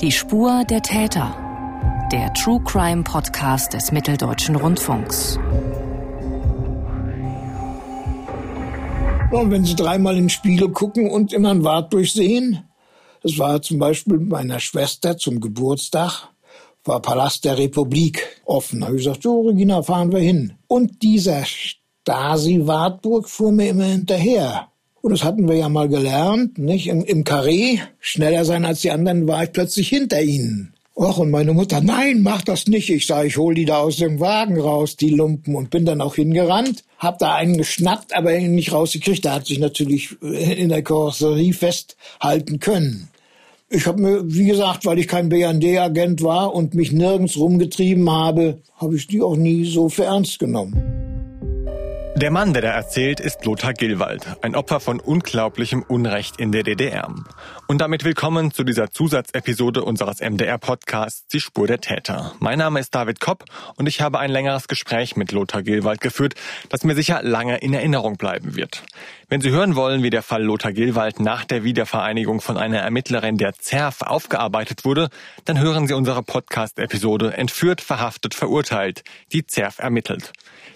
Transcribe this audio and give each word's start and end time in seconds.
Die 0.00 0.12
Spur 0.12 0.64
der 0.64 0.80
Täter. 0.80 1.36
Der 2.10 2.32
True 2.32 2.58
Crime 2.64 3.02
Podcast 3.02 3.74
des 3.74 3.92
Mitteldeutschen 3.92 4.56
Rundfunks. 4.56 5.36
Und 9.30 9.50
wenn 9.50 9.62
Sie 9.66 9.76
dreimal 9.76 10.16
in 10.16 10.22
den 10.22 10.30
Spiegel 10.30 10.70
gucken 10.70 11.10
und 11.10 11.34
immer 11.34 11.50
ein 11.50 11.64
Wart 11.64 11.92
durchsehen, 11.92 12.64
das 13.22 13.36
war 13.36 13.60
zum 13.60 13.78
Beispiel 13.78 14.18
meiner 14.18 14.58
Schwester 14.58 15.18
zum 15.18 15.38
Geburtstag, 15.38 16.30
war 16.84 17.02
Palast 17.02 17.44
der 17.44 17.58
Republik 17.58 18.40
offen. 18.46 18.80
Da 18.80 18.86
habe 18.86 18.96
ich 18.96 19.04
gesagt, 19.04 19.24
so 19.24 19.42
Regina, 19.42 19.82
fahren 19.82 20.12
wir 20.12 20.20
hin. 20.20 20.54
Und 20.66 21.02
dieser 21.02 21.44
Stasi-Wartburg 21.44 23.28
fuhr 23.28 23.52
mir 23.52 23.68
immer 23.68 23.84
hinterher. 23.84 24.69
Und 25.02 25.12
das 25.12 25.24
hatten 25.24 25.48
wir 25.48 25.56
ja 25.56 25.68
mal 25.68 25.88
gelernt, 25.88 26.58
nicht? 26.58 26.88
Im, 26.88 27.02
Im 27.02 27.24
Karree, 27.24 27.78
schneller 28.00 28.44
sein 28.44 28.64
als 28.64 28.82
die 28.82 28.90
anderen, 28.90 29.26
war 29.26 29.42
ich 29.42 29.52
plötzlich 29.52 29.88
hinter 29.88 30.20
ihnen. 30.22 30.74
Och, 30.94 31.16
und 31.16 31.30
meine 31.30 31.54
Mutter, 31.54 31.80
nein, 31.80 32.20
mach 32.20 32.42
das 32.42 32.66
nicht. 32.66 32.90
Ich 32.90 33.06
sage, 33.06 33.28
ich 33.28 33.38
hol 33.38 33.54
die 33.54 33.64
da 33.64 33.78
aus 33.78 33.96
dem 33.96 34.20
Wagen 34.20 34.60
raus, 34.60 34.96
die 34.96 35.08
Lumpen, 35.08 35.54
und 35.54 35.70
bin 35.70 35.86
dann 35.86 36.02
auch 36.02 36.16
hingerannt, 36.16 36.84
hab 36.98 37.18
da 37.18 37.34
einen 37.34 37.56
geschnappt, 37.56 38.14
aber 38.14 38.36
ihn 38.36 38.54
nicht 38.54 38.72
rausgekriegt. 38.72 39.24
Der 39.24 39.32
hat 39.32 39.46
sich 39.46 39.58
natürlich 39.58 40.20
in 40.20 40.68
der 40.68 40.82
Karosserie 40.82 41.54
festhalten 41.54 42.60
können. 42.60 43.08
Ich 43.70 43.86
habe 43.86 44.02
mir, 44.02 44.22
wie 44.24 44.46
gesagt, 44.46 44.84
weil 44.84 44.98
ich 44.98 45.08
kein 45.08 45.30
BND-Agent 45.30 46.22
war 46.22 46.54
und 46.54 46.74
mich 46.74 46.92
nirgends 46.92 47.38
rumgetrieben 47.38 48.10
habe, 48.10 48.58
habe 48.76 48.96
ich 48.96 49.06
die 49.06 49.22
auch 49.22 49.36
nie 49.36 49.64
so 49.64 49.88
für 49.88 50.04
ernst 50.04 50.38
genommen. 50.38 50.99
Der 52.20 52.30
Mann, 52.30 52.52
der 52.52 52.60
da 52.60 52.68
erzählt, 52.68 53.18
ist 53.18 53.46
Lothar 53.46 53.72
Gilwald, 53.72 54.26
ein 54.42 54.54
Opfer 54.54 54.78
von 54.78 55.00
unglaublichem 55.00 55.82
Unrecht 55.82 56.38
in 56.38 56.52
der 56.52 56.64
DDR. 56.64 57.14
Und 57.66 57.80
damit 57.80 58.04
willkommen 58.04 58.52
zu 58.52 58.62
dieser 58.62 58.90
Zusatzepisode 58.90 59.82
unseres 59.82 60.20
MDR-Podcasts 60.20 61.28
Die 61.28 61.40
Spur 61.40 61.66
der 61.66 61.80
Täter. 61.80 62.34
Mein 62.38 62.58
Name 62.58 62.78
ist 62.78 62.94
David 62.94 63.20
Kopp 63.20 63.46
und 63.76 63.86
ich 63.86 64.02
habe 64.02 64.18
ein 64.18 64.30
längeres 64.30 64.68
Gespräch 64.68 65.16
mit 65.16 65.32
Lothar 65.32 65.62
Gilwald 65.62 66.02
geführt, 66.02 66.34
das 66.68 66.84
mir 66.84 66.94
sicher 66.94 67.22
lange 67.22 67.56
in 67.56 67.72
Erinnerung 67.72 68.18
bleiben 68.18 68.54
wird. 68.54 68.82
Wenn 69.30 69.40
Sie 69.40 69.50
hören 69.50 69.74
wollen, 69.74 70.02
wie 70.02 70.10
der 70.10 70.22
Fall 70.22 70.42
Lothar 70.42 70.74
Gilwald 70.74 71.20
nach 71.20 71.46
der 71.46 71.64
Wiedervereinigung 71.64 72.42
von 72.42 72.58
einer 72.58 72.80
Ermittlerin 72.80 73.38
der 73.38 73.54
ZERF 73.54 74.02
aufgearbeitet 74.02 74.84
wurde, 74.84 75.08
dann 75.46 75.58
hören 75.58 75.86
Sie 75.86 75.94
unsere 75.94 76.22
Podcast-Episode 76.22 77.32
Entführt, 77.32 77.80
verhaftet, 77.80 78.34
verurteilt, 78.34 79.04
die 79.32 79.46
ZERF 79.46 79.78
ermittelt. 79.78 80.32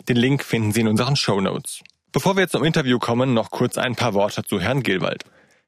Den 0.08 0.16
Link 0.16 0.44
finden 0.44 0.72
Sie 0.72 0.80
in 0.80 0.88
unseren 0.88 1.16
Show 1.16 1.40
Notes. 1.40 1.80
Bevor 2.12 2.36
wir 2.36 2.48
zum 2.48 2.64
Interview 2.64 2.98
kommen, 2.98 3.34
noch 3.34 3.50
kurz 3.50 3.78
ein 3.78 3.96
paar 3.96 4.14
Worte 4.14 4.44
zu 4.44 4.60
Herrn 4.60 4.82
Gilwald. 4.82 5.24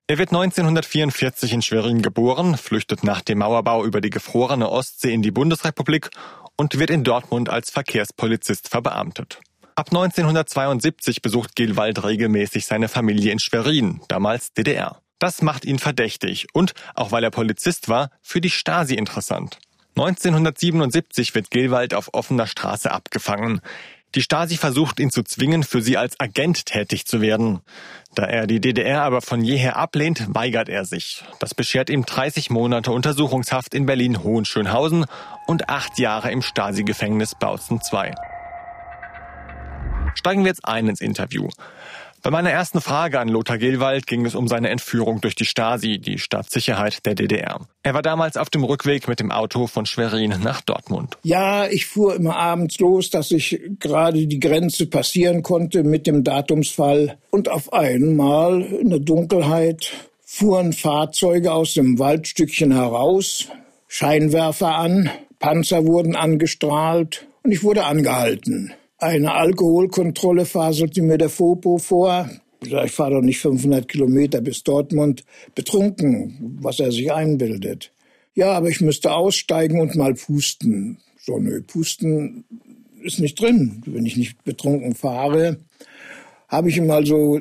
Er 0.09 0.19
wird 0.19 0.29
1944 0.29 1.53
in 1.53 1.63
Schwerin 1.63 2.01
geboren, 2.01 2.57
flüchtet 2.57 3.03
nach 3.03 3.23
dem 3.23 3.39
Mauerbau 3.39 3.85
über 3.85 4.01
die 4.01 4.11
gefrorene 4.11 4.71
Ostsee 4.71 5.13
in 5.13 5.23
die 5.23 5.33
Bundesrepublik 5.33 6.11
und 6.57 6.79
wird 6.79 6.91
in 6.91 7.03
Dortmund 7.03 7.49
als 7.49 7.71
Verkehrspolizist 7.71 8.69
verbeamtet. 8.69 9.41
Ab 9.75 9.89
1972 9.89 11.23
besucht 11.23 11.57
Gilwald 11.57 12.05
regelmäßig 12.05 12.67
seine 12.67 12.89
Familie 12.89 13.33
in 13.33 13.41
Schwerin, 13.41 14.01
damals 14.09 14.53
DDR. 14.53 15.01
Das 15.19 15.43
macht 15.43 15.65
ihn 15.65 15.79
verdächtig 15.79 16.47
und, 16.53 16.75
auch 16.95 17.11
weil 17.11 17.25
er 17.25 17.31
Polizist 17.31 17.89
war, 17.89 18.11
für 18.23 18.41
die 18.41 18.51
Stasi 18.51 18.95
interessant. 18.95 19.59
1977 19.97 21.35
wird 21.35 21.51
Gilwald 21.51 21.95
auf 21.95 22.13
offener 22.13 22.47
Straße 22.47 22.91
abgefangen. 22.91 23.61
Die 24.15 24.23
Stasi 24.23 24.57
versucht 24.57 24.99
ihn 25.01 25.11
zu 25.11 25.23
zwingen, 25.23 25.63
für 25.63 25.83
sie 25.83 25.97
als 25.97 26.19
Agent 26.19 26.67
tätig 26.67 27.07
zu 27.07 27.21
werden. 27.21 27.61
Da 28.15 28.25
er 28.25 28.47
die 28.47 28.61
DDR 28.61 29.03
aber 29.03 29.21
von 29.21 29.43
jeher 29.43 29.77
ablehnt, 29.77 30.25
weigert 30.29 30.71
er 30.71 30.87
sich. 30.87 31.23
Das 31.39 31.55
beschert 31.55 31.91
ihm 31.91 32.07
30 32.07 32.49
Monate 32.49 32.93
Untersuchungshaft 32.93 33.75
in 33.75 33.85
Berlin-Hohenschönhausen 33.85 35.05
und 35.47 35.69
acht 35.69 35.99
Jahre 35.99 36.31
im 36.31 36.41
Stasi-Gefängnis 36.41 37.35
Bautzen 37.35 37.81
II. 37.93 38.15
Steigen 40.15 40.45
wir 40.45 40.49
jetzt 40.49 40.65
ein 40.65 40.89
ins 40.89 41.03
Interview. 41.03 41.51
Bei 42.27 42.33
meiner 42.33 42.51
ersten 42.51 42.81
Frage 42.81 43.21
an 43.21 43.29
Lothar 43.29 43.57
Gilwald 43.57 44.09
ging 44.09 44.27
es 44.27 44.35
um 44.35 44.49
seine 44.49 44.71
Entführung 44.71 45.21
durch 45.21 45.37
die 45.37 45.45
Stasi, 45.45 46.01
die 46.01 46.19
Staatssicherheit 46.19 47.07
der 47.07 47.15
DDR. 47.15 47.61
Er 47.85 47.95
war 47.95 48.03
damals 48.03 48.37
auf 48.37 48.51
dem 48.51 48.65
Rückweg 48.65 49.07
mit 49.07 49.21
dem 49.21 49.31
Auto 49.31 49.69
von 49.69 49.87
Schwerin 49.87 50.35
nach 50.43 50.61
Dortmund. 50.61 51.19
Ja, 51.23 51.69
ich 51.69 51.87
fuhr 51.87 52.17
immer 52.17 52.35
abends 52.35 52.81
los, 52.81 53.11
dass 53.11 53.31
ich 53.31 53.61
gerade 53.79 54.27
die 54.27 54.41
Grenze 54.41 54.87
passieren 54.87 55.45
konnte 55.45 55.85
mit 55.85 56.09
dem 56.09 56.25
Datumsfall. 56.25 57.17
Und 57.31 57.49
auf 57.49 57.73
einmal 57.73 58.61
in 58.61 58.91
der 58.91 58.99
Dunkelheit 58.99 59.93
fuhren 60.25 60.73
Fahrzeuge 60.73 61.53
aus 61.53 61.75
dem 61.75 62.01
Waldstückchen 62.01 62.73
heraus, 62.73 63.47
Scheinwerfer 63.87 64.75
an, 64.75 65.11
Panzer 65.39 65.87
wurden 65.87 66.17
angestrahlt 66.17 67.29
und 67.45 67.53
ich 67.53 67.63
wurde 67.63 67.85
angehalten. 67.85 68.75
Eine 68.99 69.35
Alkoholkontrolle 69.35 70.47
faselte 70.47 71.03
mir 71.03 71.19
der 71.19 71.29
Fopo 71.29 71.77
vor. 71.77 72.31
Ich 72.63 72.93
fahre 72.93 73.17
doch 73.17 73.21
nicht 73.21 73.41
500 73.41 73.87
Kilometer 73.87 74.41
bis 74.41 74.63
Dortmund 74.63 75.25
betrunken, 75.55 76.59
was 76.63 76.81
er 76.81 76.91
sich 76.91 77.13
einbildet. 77.13 77.93
Ja, 78.35 78.53
aber 78.53 78.71
ich 78.71 78.81
müsste 78.81 79.13
aussteigen 79.13 79.81
und 79.81 79.97
mal 79.97 80.15
pusten. 80.15 80.99
So, 81.19 81.39
nö, 81.39 81.61
pusten 81.63 82.45
ist 83.03 83.21
nicht 83.21 83.39
drin. 83.39 83.83
Wenn 83.85 84.07
ich 84.07 84.17
nicht 84.17 84.43
betrunken 84.45 84.95
fahre, 84.95 85.59
habe 86.49 86.71
ich 86.71 86.79
ihm 86.79 86.91
also 86.91 87.41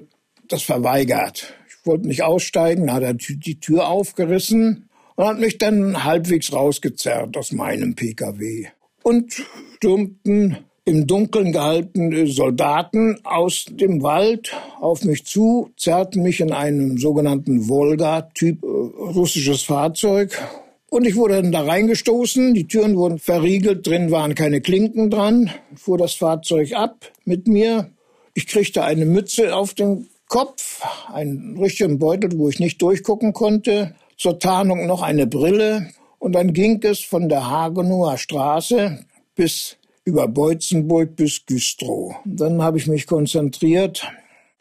das 0.49 0.61
verweigert. 0.61 1.53
Ich 1.69 1.85
wollte 1.85 2.07
nicht 2.07 2.23
aussteigen, 2.23 2.91
hat 2.91 3.03
er 3.03 3.13
die 3.13 3.59
Tür 3.61 3.87
aufgerissen 3.87 4.89
und 5.15 5.25
hat 5.25 5.39
mich 5.39 5.57
dann 5.57 6.03
halbwegs 6.03 6.51
rausgezerrt 6.51 7.37
aus 7.37 7.53
meinem 7.53 7.95
Pkw. 7.95 8.67
Und 9.03 9.41
stürmten 9.75 10.57
im 10.85 11.07
Dunkeln 11.07 11.51
gehaltene 11.51 12.27
Soldaten 12.27 13.17
aus 13.23 13.65
dem 13.69 14.03
Wald 14.03 14.53
auf 14.79 15.03
mich 15.03 15.25
zu, 15.25 15.71
zerrten 15.77 16.21
mich 16.21 16.39
in 16.39 16.51
einem 16.51 16.99
sogenannten 16.99 17.67
Volga-Typ 17.67 18.63
äh, 18.63 18.67
russisches 18.67 19.63
Fahrzeug. 19.63 20.39
Und 20.87 21.05
ich 21.05 21.15
wurde 21.15 21.41
dann 21.41 21.51
da 21.51 21.63
reingestoßen, 21.63 22.53
die 22.53 22.67
Türen 22.67 22.95
wurden 22.95 23.17
verriegelt, 23.17 23.85
drin 23.87 24.11
waren 24.11 24.35
keine 24.35 24.61
Klinken 24.61 25.09
dran, 25.09 25.49
fuhr 25.75 25.97
das 25.97 26.13
Fahrzeug 26.13 26.73
ab 26.73 27.11
mit 27.25 27.47
mir. 27.47 27.89
Ich 28.35 28.45
kriegte 28.45 28.83
eine 28.83 29.05
Mütze 29.05 29.55
auf 29.55 29.73
den 29.73 30.07
Kopf, 30.27 30.83
einen 31.11 31.57
richtigen 31.57 31.97
Beutel, 31.97 32.37
wo 32.37 32.47
ich 32.47 32.59
nicht 32.59 32.81
durchgucken 32.81 33.33
konnte, 33.33 33.95
zur 34.17 34.37
Tarnung 34.37 34.85
noch 34.85 35.01
eine 35.01 35.25
Brille. 35.25 35.89
Und 36.19 36.33
dann 36.33 36.53
ging 36.53 36.81
es 36.83 36.99
von 36.99 37.27
der 37.27 37.49
Hagenower 37.49 38.17
Straße 38.17 39.03
bis 39.35 39.77
über 40.05 40.27
Beutzenburg 40.27 41.15
bis 41.15 41.45
Güstrow. 41.45 42.15
Dann 42.25 42.61
habe 42.61 42.77
ich 42.77 42.87
mich 42.87 43.07
konzentriert 43.07 44.07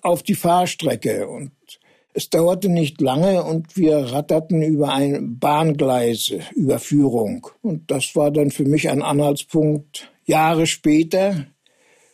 auf 0.03 0.23
die 0.23 0.35
Fahrstrecke 0.35 1.29
und 1.29 1.53
es 2.15 2.31
dauerte 2.31 2.69
nicht 2.69 3.01
lange 3.01 3.43
und 3.43 3.77
wir 3.77 3.99
ratterten 3.99 4.63
über 4.63 4.93
eine 4.93 5.21
Bahngleise, 5.21 6.41
Überführung. 6.55 7.49
Und 7.61 7.91
das 7.91 8.15
war 8.17 8.31
dann 8.31 8.51
für 8.51 8.65
mich 8.65 8.89
ein 8.89 9.03
Anhaltspunkt, 9.03 10.11
Jahre 10.25 10.67
später 10.67 11.47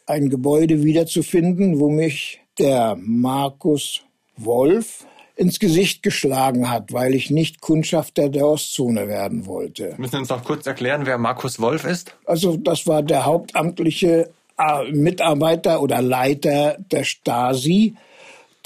ein 0.07 0.29
Gebäude 0.29 0.83
wiederzufinden, 0.83 1.79
wo 1.79 1.89
mich 1.89 2.41
der 2.59 2.97
Markus 2.99 4.03
Wolf 4.37 5.07
ins 5.41 5.59
Gesicht 5.59 6.03
geschlagen 6.03 6.69
hat, 6.69 6.93
weil 6.93 7.15
ich 7.15 7.31
nicht 7.31 7.63
Kundschafter 7.63 8.29
der 8.29 8.47
Ostzone 8.47 9.09
werden 9.09 9.47
wollte. 9.47 9.95
Müssen 9.97 10.11
Sie 10.11 10.19
uns 10.19 10.29
noch 10.29 10.45
kurz 10.45 10.67
erklären, 10.67 11.07
wer 11.07 11.17
Markus 11.17 11.59
Wolf 11.59 11.85
ist? 11.85 12.15
Also 12.27 12.59
das 12.59 12.87
war 12.87 13.03
der 13.03 13.25
hauptamtliche 13.25 14.29
äh, 14.59 14.93
Mitarbeiter 14.93 15.81
oder 15.81 16.03
Leiter 16.03 16.77
der 16.79 17.05
Stasi, 17.05 17.95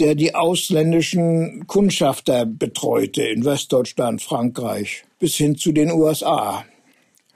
der 0.01 0.17
die 0.17 0.35
ausländischen 0.35 1.69
Kundschafter 1.69 2.45
betreute 2.45 3.23
in 3.23 3.45
Westdeutschland, 3.45 4.21
Frankreich 4.21 5.05
bis 5.21 5.37
hin 5.37 5.57
zu 5.57 5.71
den 5.71 5.93
USA. 5.93 6.65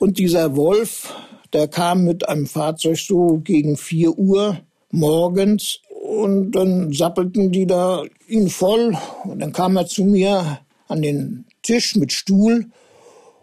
Und 0.01 0.19
dieser 0.19 0.57
Wolf, 0.57 1.15
der 1.53 1.69
kam 1.69 2.03
mit 2.03 2.29
einem 2.29 2.49
Fahrzeug 2.49 2.99
so 2.99 3.41
gegen 3.45 3.77
vier 3.77 4.19
Uhr 4.19 4.59
morgens 4.91 5.81
und 6.09 6.53
dann 6.53 6.91
sappelten 6.95 7.53
die 7.53 7.67
da 7.67 8.03
ihn 8.29 8.49
voll. 8.49 8.97
Und 9.25 9.41
dann 9.41 9.53
kam 9.53 9.77
er 9.77 9.87
zu 9.87 10.05
mir 10.05 10.61
an 10.87 11.03
den 11.03 11.45
Tisch 11.63 11.97
mit 11.97 12.13
Stuhl 12.13 12.67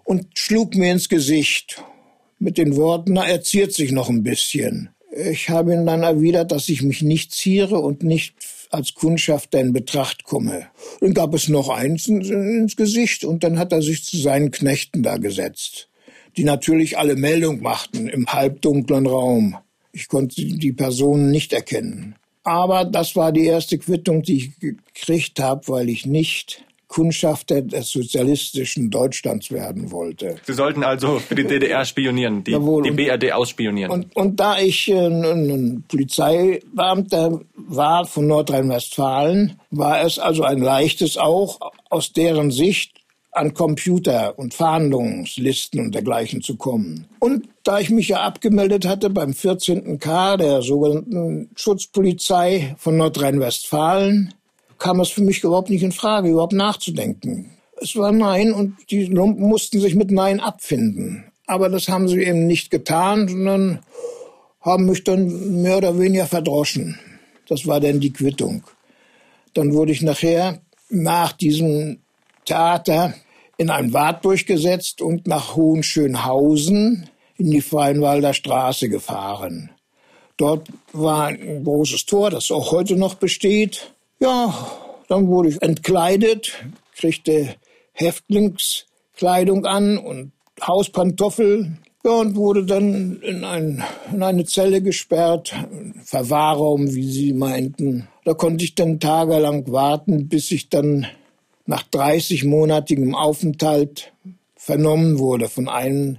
und 0.04 0.26
schlug 0.34 0.74
mir 0.76 0.92
ins 0.92 1.08
Gesicht 1.08 1.84
mit 2.40 2.58
den 2.58 2.76
Worten, 2.76 3.14
na, 3.14 3.28
er 3.28 3.44
ziert 3.44 3.72
sich 3.72 3.92
noch 3.92 4.10
ein 4.10 4.24
bisschen. 4.24 4.90
Ich 5.16 5.50
habe 5.50 5.74
ihm 5.74 5.86
dann 5.86 6.02
erwidert, 6.02 6.52
dass 6.52 6.68
ich 6.68 6.82
mich 6.82 7.04
nicht 7.04 7.34
ziere 7.34 7.78
und 7.80 8.02
nicht 8.02 8.34
als 8.72 8.96
Kundschafter 8.96 9.60
in 9.60 9.72
Betracht 9.72 10.24
komme. 10.24 10.66
Dann 11.02 11.14
gab 11.14 11.36
es 11.36 11.48
noch 11.48 11.70
eins 11.70 12.08
ins 12.08 12.76
Gesicht 12.76 13.26
und 13.26 13.44
dann 13.44 13.60
hat 13.60 13.74
er 13.74 13.84
sich 13.84 14.04
zu 14.04 14.18
seinen 14.18 14.50
Knechten 14.50 15.04
da 15.04 15.18
gesetzt, 15.18 15.88
die 16.36 16.44
natürlich 16.44 16.98
alle 16.98 17.16
Meldung 17.16 17.62
machten 17.62 18.08
im 18.08 18.26
halbdunklen 18.26 19.06
Raum. 19.06 19.56
Ich 19.92 20.08
konnte 20.08 20.44
die 20.44 20.74
Personen 20.74 21.30
nicht 21.30 21.54
erkennen. 21.54 22.16
Aber 22.46 22.86
das 22.86 23.16
war 23.16 23.32
die 23.32 23.46
erste 23.46 23.78
Quittung, 23.78 24.22
die 24.22 24.38
ich 24.38 24.60
gekriegt 24.60 25.40
habe, 25.40 25.68
weil 25.68 25.90
ich 25.90 26.06
nicht 26.06 26.64
Kundschafter 26.88 27.62
des 27.62 27.90
sozialistischen 27.90 28.90
Deutschlands 28.90 29.52
werden 29.52 29.92
wollte. 29.92 30.36
Sie 30.44 30.54
sollten 30.54 30.84
also 30.84 31.20
für 31.20 31.36
die 31.36 31.44
DDR 31.44 31.84
spionieren, 31.84 32.44
die, 32.44 32.52
die 32.52 32.92
BRD 32.92 33.34
ausspionieren. 33.34 33.92
Und, 33.92 34.16
und 34.16 34.40
da 34.40 34.60
ich 34.60 34.88
äh, 34.90 35.08
ein 35.08 35.84
Polizeibeamter 35.88 37.42
war 37.56 38.06
von 38.06 38.28
Nordrhein-Westfalen, 38.28 39.60
war 39.72 40.06
es 40.06 40.20
also 40.20 40.44
ein 40.44 40.60
leichtes 40.60 41.18
auch 41.18 41.60
aus 41.90 42.14
deren 42.14 42.52
Sicht 42.52 42.95
an 43.36 43.54
Computer 43.54 44.40
und 44.40 44.54
Verhandlungslisten 44.54 45.80
und 45.82 45.94
dergleichen 45.94 46.42
zu 46.42 46.56
kommen. 46.56 47.06
Und 47.20 47.50
da 47.64 47.80
ich 47.80 47.90
mich 47.90 48.08
ja 48.08 48.22
abgemeldet 48.22 48.88
hatte 48.88 49.10
beim 49.10 49.34
14. 49.34 50.00
K 50.00 50.38
der 50.38 50.62
sogenannten 50.62 51.50
Schutzpolizei 51.56 52.76
von 52.78 52.96
Nordrhein-Westfalen, 52.98 54.34
kam 54.78 55.00
es 55.02 55.10
für 55.10 55.22
mich 55.22 55.44
überhaupt 55.44 55.70
nicht 55.70 55.84
in 55.84 55.92
Frage, 55.92 56.30
überhaupt 56.30 56.54
nachzudenken. 56.54 57.52
Es 57.82 57.96
war 57.98 58.12
Nein 58.12 58.54
und 58.54 58.78
die 58.90 59.06
Lumpen 59.06 59.48
mussten 59.48 59.80
sich 59.82 59.96
mit 59.96 60.12
Nein 60.12 60.40
abfinden. 60.40 61.26
Aber 61.46 61.70
das 61.70 61.90
haben 61.90 62.08
sie 62.08 62.24
eben 62.24 62.48
nicht 62.48 62.72
getan, 62.72 63.28
sondern 63.28 63.80
haben 64.62 64.86
mich 64.86 65.04
dann 65.04 65.62
mehr 65.62 65.78
oder 65.78 66.00
weniger 66.00 66.26
verdroschen. 66.26 66.98
Das 67.48 67.68
war 67.68 67.80
dann 67.80 68.00
die 68.00 68.14
Quittung. 68.14 68.64
Dann 69.54 69.74
wurde 69.74 69.92
ich 69.92 70.02
nachher 70.02 70.62
nach 70.90 71.34
diesem 71.34 72.00
Theater 72.46 73.14
in 73.58 73.70
ein 73.70 73.94
Wart 73.94 74.26
durchgesetzt 74.26 75.02
und 75.02 75.28
nach 75.28 75.56
Hohenschönhausen 75.56 77.10
in 77.38 77.52
die 77.52 77.62
Freienwalder 77.62 78.34
Straße 78.34 78.90
gefahren. 78.90 79.70
Dort 80.38 80.68
war 80.92 81.28
ein 81.28 81.64
großes 81.64 82.06
Tor, 82.06 82.30
das 82.30 82.52
auch 82.52 82.72
heute 82.72 82.96
noch 82.96 83.16
besteht. 83.16 83.92
Ja, 84.20 84.54
dann 85.08 85.28
wurde 85.28 85.50
ich 85.50 85.62
entkleidet, 85.62 86.54
kriegte 86.96 87.56
Häftlingskleidung 87.94 89.66
an 89.66 89.98
und 89.98 90.32
Hauspantoffeln. 90.62 91.80
Ja, 92.04 92.12
und 92.12 92.36
wurde 92.36 92.66
dann 92.66 93.20
in, 93.22 93.44
ein, 93.44 93.84
in 94.14 94.22
eine 94.22 94.46
Zelle 94.46 94.82
gesperrt, 94.84 95.56
Verwahrraum, 96.04 96.94
wie 96.94 97.12
sie 97.12 97.34
meinten. 97.34 98.08
Da 98.26 98.36
konnte 98.36 98.64
ich 98.64 98.76
dann 98.76 99.00
tagelang 99.00 99.72
warten, 99.72 100.28
bis 100.28 100.52
ich 100.52 100.70
dann 100.70 101.08
nach 101.66 101.84
30-monatigem 101.84 103.14
Aufenthalt 103.14 104.14
vernommen 104.56 105.20
wurde 105.20 105.50
von 105.50 105.68
einem, 105.68 106.18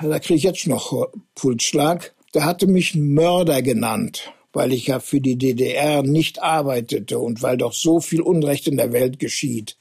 da 0.00 0.18
kriege 0.18 0.34
ich 0.34 0.42
jetzt 0.42 0.66
noch 0.66 1.08
Pulsschlag, 1.34 2.14
der 2.34 2.44
hatte 2.44 2.66
mich 2.66 2.94
Mörder 2.94 3.62
genannt 3.62 4.34
weil 4.54 4.72
ich 4.72 4.86
ja 4.86 5.00
für 5.00 5.20
die 5.20 5.36
DDR 5.36 6.02
nicht 6.02 6.42
arbeitete 6.42 7.18
und 7.18 7.42
weil 7.42 7.58
doch 7.58 7.74
so 7.74 8.00
viel 8.00 8.22
Unrecht 8.22 8.68
in 8.68 8.76
der 8.76 8.92
Welt 8.92 9.18
geschieht. 9.18 9.76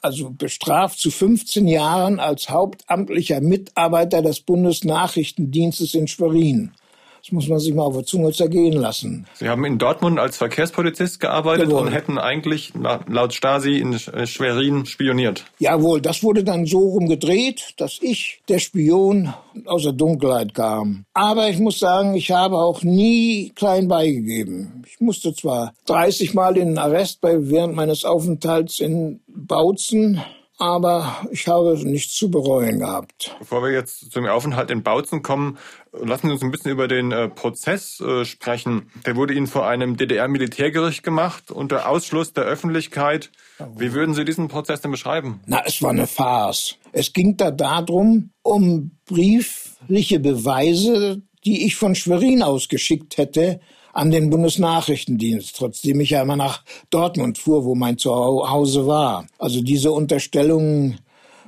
Also 0.00 0.30
bestraft 0.30 0.98
zu 0.98 1.10
15 1.10 1.68
Jahren 1.68 2.18
als 2.18 2.48
hauptamtlicher 2.48 3.42
Mitarbeiter 3.42 4.22
des 4.22 4.40
Bundesnachrichtendienstes 4.40 5.94
in 5.94 6.08
Schwerin. 6.08 6.72
Das 7.22 7.32
muss 7.32 7.48
man 7.48 7.58
sich 7.58 7.74
mal 7.74 7.82
auf 7.82 7.94
der 7.94 8.04
Zunge 8.04 8.32
zergehen 8.32 8.72
lassen. 8.72 9.26
Sie 9.34 9.48
haben 9.48 9.64
in 9.64 9.78
Dortmund 9.78 10.18
als 10.18 10.38
Verkehrspolizist 10.38 11.20
gearbeitet 11.20 11.68
Jawohl. 11.68 11.86
und 11.86 11.92
hätten 11.92 12.18
eigentlich 12.18 12.72
laut 12.74 13.34
Stasi 13.34 13.76
in 13.76 13.92
äh, 13.92 14.26
Schwerin 14.26 14.86
spioniert. 14.86 15.44
Jawohl, 15.58 16.00
das 16.00 16.22
wurde 16.22 16.44
dann 16.44 16.66
so 16.66 16.78
rumgedreht, 16.78 17.74
dass 17.76 17.98
ich, 18.00 18.40
der 18.48 18.58
Spion, 18.58 19.34
aus 19.66 19.82
der 19.82 19.92
Dunkelheit 19.92 20.54
kam. 20.54 21.04
Aber 21.12 21.48
ich 21.48 21.58
muss 21.58 21.78
sagen, 21.78 22.14
ich 22.14 22.30
habe 22.30 22.56
auch 22.56 22.82
nie 22.82 23.52
klein 23.54 23.88
beigegeben. 23.88 24.84
Ich 24.86 25.00
musste 25.00 25.34
zwar 25.34 25.74
30 25.86 26.34
Mal 26.34 26.56
in 26.56 26.68
den 26.68 26.78
Arrest 26.78 27.20
bei, 27.20 27.36
während 27.50 27.74
meines 27.74 28.04
Aufenthalts 28.04 28.80
in 28.80 29.20
Bautzen, 29.26 30.22
aber 30.60 31.26
ich 31.30 31.48
habe 31.48 31.76
nichts 31.88 32.14
zu 32.14 32.30
bereuen 32.30 32.80
gehabt. 32.80 33.34
Bevor 33.38 33.62
wir 33.62 33.72
jetzt 33.72 34.12
zum 34.12 34.26
Aufenthalt 34.26 34.70
in 34.70 34.82
Bautzen 34.82 35.22
kommen, 35.22 35.58
lassen 35.92 36.26
Sie 36.28 36.32
uns 36.34 36.42
ein 36.42 36.50
bisschen 36.50 36.70
über 36.70 36.86
den 36.86 37.12
äh, 37.12 37.28
Prozess 37.28 37.98
äh, 38.00 38.26
sprechen. 38.26 38.90
Der 39.06 39.16
wurde 39.16 39.32
Ihnen 39.32 39.46
vor 39.46 39.66
einem 39.66 39.96
DDR-Militärgericht 39.96 41.02
gemacht 41.02 41.50
unter 41.50 41.88
Ausschluss 41.88 42.34
der 42.34 42.44
Öffentlichkeit. 42.44 43.30
Wie 43.76 43.94
würden 43.94 44.14
Sie 44.14 44.24
diesen 44.24 44.48
Prozess 44.48 44.82
denn 44.82 44.90
beschreiben? 44.90 45.40
Na, 45.46 45.62
es 45.64 45.82
war 45.82 45.90
eine 45.90 46.06
Farce. 46.06 46.76
Es 46.92 47.12
ging 47.12 47.38
da 47.38 47.50
darum, 47.50 48.30
um 48.42 48.98
briefliche 49.06 50.20
Beweise, 50.20 51.22
die 51.44 51.64
ich 51.64 51.76
von 51.76 51.94
Schwerin 51.94 52.42
ausgeschickt 52.42 53.16
hätte, 53.16 53.60
an 53.92 54.10
den 54.10 54.30
Bundesnachrichtendienst, 54.30 55.56
trotzdem 55.56 56.00
ich 56.00 56.10
ja 56.10 56.22
immer 56.22 56.36
nach 56.36 56.62
Dortmund 56.90 57.38
fuhr, 57.38 57.64
wo 57.64 57.74
mein 57.74 57.98
Zuhause 57.98 58.86
war. 58.86 59.26
Also 59.38 59.60
diese 59.62 59.92
Unterstellungen 59.92 61.00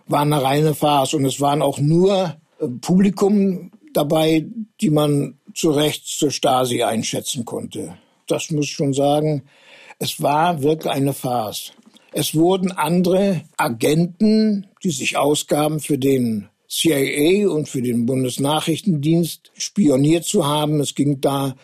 waren 0.06 0.32
eine 0.32 0.42
reine 0.42 0.74
Farce 0.74 1.14
und 1.14 1.24
es 1.24 1.40
waren 1.40 1.62
auch 1.62 1.78
nur 1.78 2.36
äh, 2.60 2.68
Publikum 2.80 3.70
dabei, 3.92 4.46
die 4.80 4.90
man 4.90 5.38
zu 5.54 5.70
Recht 5.70 6.06
zur 6.06 6.30
Stasi 6.30 6.82
einschätzen 6.82 7.44
konnte. 7.44 7.96
Das 8.26 8.50
muss 8.50 8.66
ich 8.66 8.72
schon 8.72 8.92
sagen. 8.92 9.44
Es 9.98 10.22
war 10.22 10.62
wirklich 10.62 10.92
eine 10.92 11.12
Farce. 11.12 11.72
Es 12.12 12.34
wurden 12.34 12.72
andere 12.72 13.42
Agenten, 13.56 14.66
die 14.82 14.90
sich 14.90 15.16
ausgaben 15.16 15.80
für 15.80 15.98
den 15.98 16.48
CIA 16.68 17.48
und 17.48 17.68
für 17.68 17.82
den 17.82 18.06
Bundesnachrichtendienst 18.06 19.52
spioniert 19.54 20.24
zu 20.24 20.46
haben. 20.46 20.80
Es 20.80 20.94
ging 20.94 21.20
da 21.20 21.54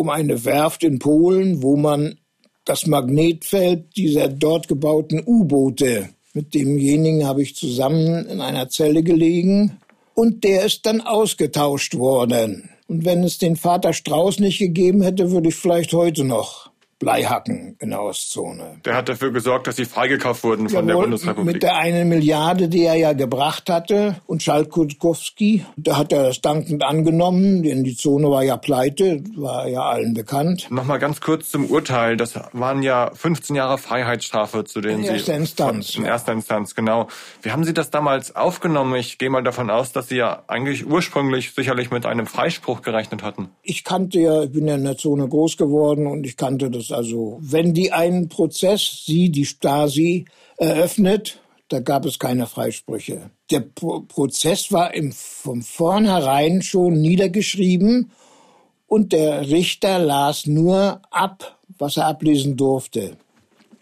um 0.00 0.08
eine 0.08 0.46
Werft 0.46 0.82
in 0.82 0.98
Polen, 0.98 1.62
wo 1.62 1.76
man 1.76 2.18
das 2.64 2.86
Magnetfeld 2.86 3.94
dieser 3.98 4.28
dort 4.28 4.66
gebauten 4.66 5.22
U-Boote, 5.26 6.08
mit 6.32 6.54
demjenigen 6.54 7.26
habe 7.26 7.42
ich 7.42 7.54
zusammen 7.54 8.24
in 8.24 8.40
einer 8.40 8.70
Zelle 8.70 9.02
gelegen, 9.02 9.78
und 10.14 10.42
der 10.42 10.64
ist 10.64 10.86
dann 10.86 11.02
ausgetauscht 11.02 11.98
worden. 11.98 12.70
Und 12.88 13.04
wenn 13.04 13.22
es 13.24 13.36
den 13.36 13.56
Vater 13.56 13.92
Strauß 13.92 14.40
nicht 14.40 14.58
gegeben 14.58 15.02
hätte, 15.02 15.32
würde 15.32 15.50
ich 15.50 15.54
vielleicht 15.54 15.92
heute 15.92 16.24
noch 16.24 16.69
Bleihacken 17.00 17.76
in 17.80 17.90
der 17.90 18.02
Ostzone. 18.02 18.76
Der 18.84 18.94
hat 18.94 19.08
dafür 19.08 19.32
gesorgt, 19.32 19.66
dass 19.66 19.76
sie 19.76 19.86
freigekauft 19.86 20.44
wurden 20.44 20.68
von 20.68 20.86
Jawohl, 20.86 20.86
der 20.86 21.00
Bundesrepublik. 21.00 21.54
Mit 21.54 21.62
der 21.62 21.76
eine 21.76 22.04
Milliarde, 22.04 22.68
die 22.68 22.84
er 22.84 22.94
ja 22.94 23.14
gebracht 23.14 23.70
hatte, 23.70 24.20
und 24.26 24.42
Schalkutkowski, 24.42 25.64
da 25.78 25.96
hat 25.96 26.12
er 26.12 26.24
das 26.24 26.42
dankend 26.42 26.84
angenommen, 26.84 27.62
denn 27.62 27.84
die 27.84 27.96
Zone 27.96 28.30
war 28.30 28.42
ja 28.42 28.58
pleite, 28.58 29.24
war 29.34 29.66
ja 29.66 29.80
allen 29.80 30.12
bekannt. 30.12 30.70
Nochmal 30.70 30.98
ganz 30.98 31.22
kurz 31.22 31.50
zum 31.50 31.70
Urteil. 31.70 32.18
Das 32.18 32.38
waren 32.52 32.82
ja 32.82 33.10
15 33.14 33.56
Jahre 33.56 33.78
Freiheitsstrafe, 33.78 34.64
zu 34.64 34.82
denen 34.82 34.98
in 34.98 35.04
Sie... 35.04 35.08
In 35.08 35.14
erster 35.14 35.34
Instanz. 35.36 35.96
In 35.96 36.04
erster 36.04 36.32
Instanz, 36.32 36.74
genau. 36.74 37.08
Wie 37.40 37.50
haben 37.50 37.64
Sie 37.64 37.72
das 37.72 37.88
damals 37.88 38.36
aufgenommen? 38.36 38.94
Ich 38.96 39.16
gehe 39.16 39.30
mal 39.30 39.42
davon 39.42 39.70
aus, 39.70 39.92
dass 39.92 40.08
Sie 40.08 40.16
ja 40.16 40.42
eigentlich 40.48 40.86
ursprünglich 40.86 41.54
sicherlich 41.54 41.90
mit 41.90 42.04
einem 42.04 42.26
Freispruch 42.26 42.82
gerechnet 42.82 43.22
hatten. 43.22 43.48
Ich 43.62 43.84
kannte 43.84 44.20
ja, 44.20 44.42
ich 44.42 44.52
bin 44.52 44.68
ja 44.68 44.74
in 44.74 44.84
der 44.84 44.98
Zone 44.98 45.26
groß 45.26 45.56
geworden 45.56 46.06
und 46.06 46.26
ich 46.26 46.36
kannte 46.36 46.70
das 46.70 46.89
also 46.92 47.38
wenn 47.40 47.74
die 47.74 47.92
einen 47.92 48.28
Prozess, 48.28 49.04
sie, 49.06 49.30
die 49.30 49.46
Stasi, 49.46 50.26
eröffnet, 50.56 51.40
da 51.68 51.80
gab 51.80 52.04
es 52.04 52.18
keine 52.18 52.46
Freisprüche. 52.46 53.30
Der 53.50 53.60
Pro 53.60 54.00
Prozess 54.00 54.72
war 54.72 54.92
im, 54.94 55.12
von 55.12 55.62
vornherein 55.62 56.62
schon 56.62 57.00
niedergeschrieben 57.00 58.10
und 58.86 59.12
der 59.12 59.48
Richter 59.48 59.98
las 59.98 60.46
nur 60.46 61.00
ab, 61.10 61.58
was 61.78 61.96
er 61.96 62.06
ablesen 62.06 62.56
durfte. 62.56 63.16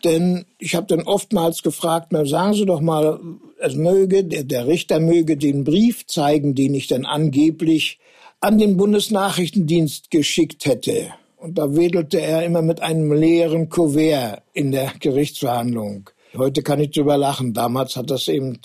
Denn 0.04 0.44
ich 0.58 0.74
habe 0.74 0.86
dann 0.86 1.06
oftmals 1.06 1.62
gefragt, 1.62 2.08
na, 2.10 2.24
sagen 2.24 2.54
Sie 2.54 2.66
doch 2.66 2.80
mal, 2.80 3.18
es 3.58 3.74
möge, 3.74 4.24
der, 4.24 4.44
der 4.44 4.66
Richter 4.66 5.00
möge 5.00 5.36
den 5.36 5.64
Brief 5.64 6.06
zeigen, 6.06 6.54
den 6.54 6.74
ich 6.74 6.86
dann 6.86 7.04
angeblich 7.04 7.98
an 8.40 8.58
den 8.58 8.76
Bundesnachrichtendienst 8.76 10.10
geschickt 10.10 10.66
hätte. 10.66 11.08
Und 11.38 11.56
da 11.56 11.76
wedelte 11.76 12.20
er 12.20 12.44
immer 12.44 12.62
mit 12.62 12.82
einem 12.82 13.12
leeren 13.12 13.68
Kuvert 13.68 14.42
in 14.54 14.72
der 14.72 14.92
Gerichtsverhandlung. 14.98 16.10
Heute 16.36 16.62
kann 16.62 16.80
ich 16.80 16.90
drüber 16.90 17.16
lachen. 17.16 17.54
Damals 17.54 17.96
hat 17.96 18.10
das 18.10 18.26
eben 18.26 18.58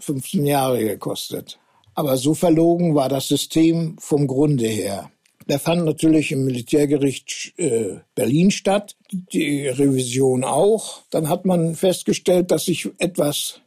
15 0.00 0.44
äh, 0.44 0.48
Jahre 0.48 0.82
gekostet. 0.82 1.58
Aber 1.94 2.16
so 2.16 2.32
verlogen 2.32 2.94
war 2.94 3.10
das 3.10 3.28
System 3.28 3.96
vom 4.00 4.26
Grunde 4.26 4.66
her. 4.66 5.10
Der 5.48 5.58
fand 5.58 5.84
natürlich 5.84 6.32
im 6.32 6.46
Militärgericht 6.46 7.52
äh, 7.58 7.98
Berlin 8.14 8.50
statt, 8.50 8.96
die 9.12 9.68
Revision 9.68 10.44
auch. 10.44 11.02
Dann 11.10 11.28
hat 11.28 11.44
man 11.44 11.74
festgestellt, 11.74 12.50
dass 12.50 12.68
ich 12.68 12.88
etwas 12.98 13.60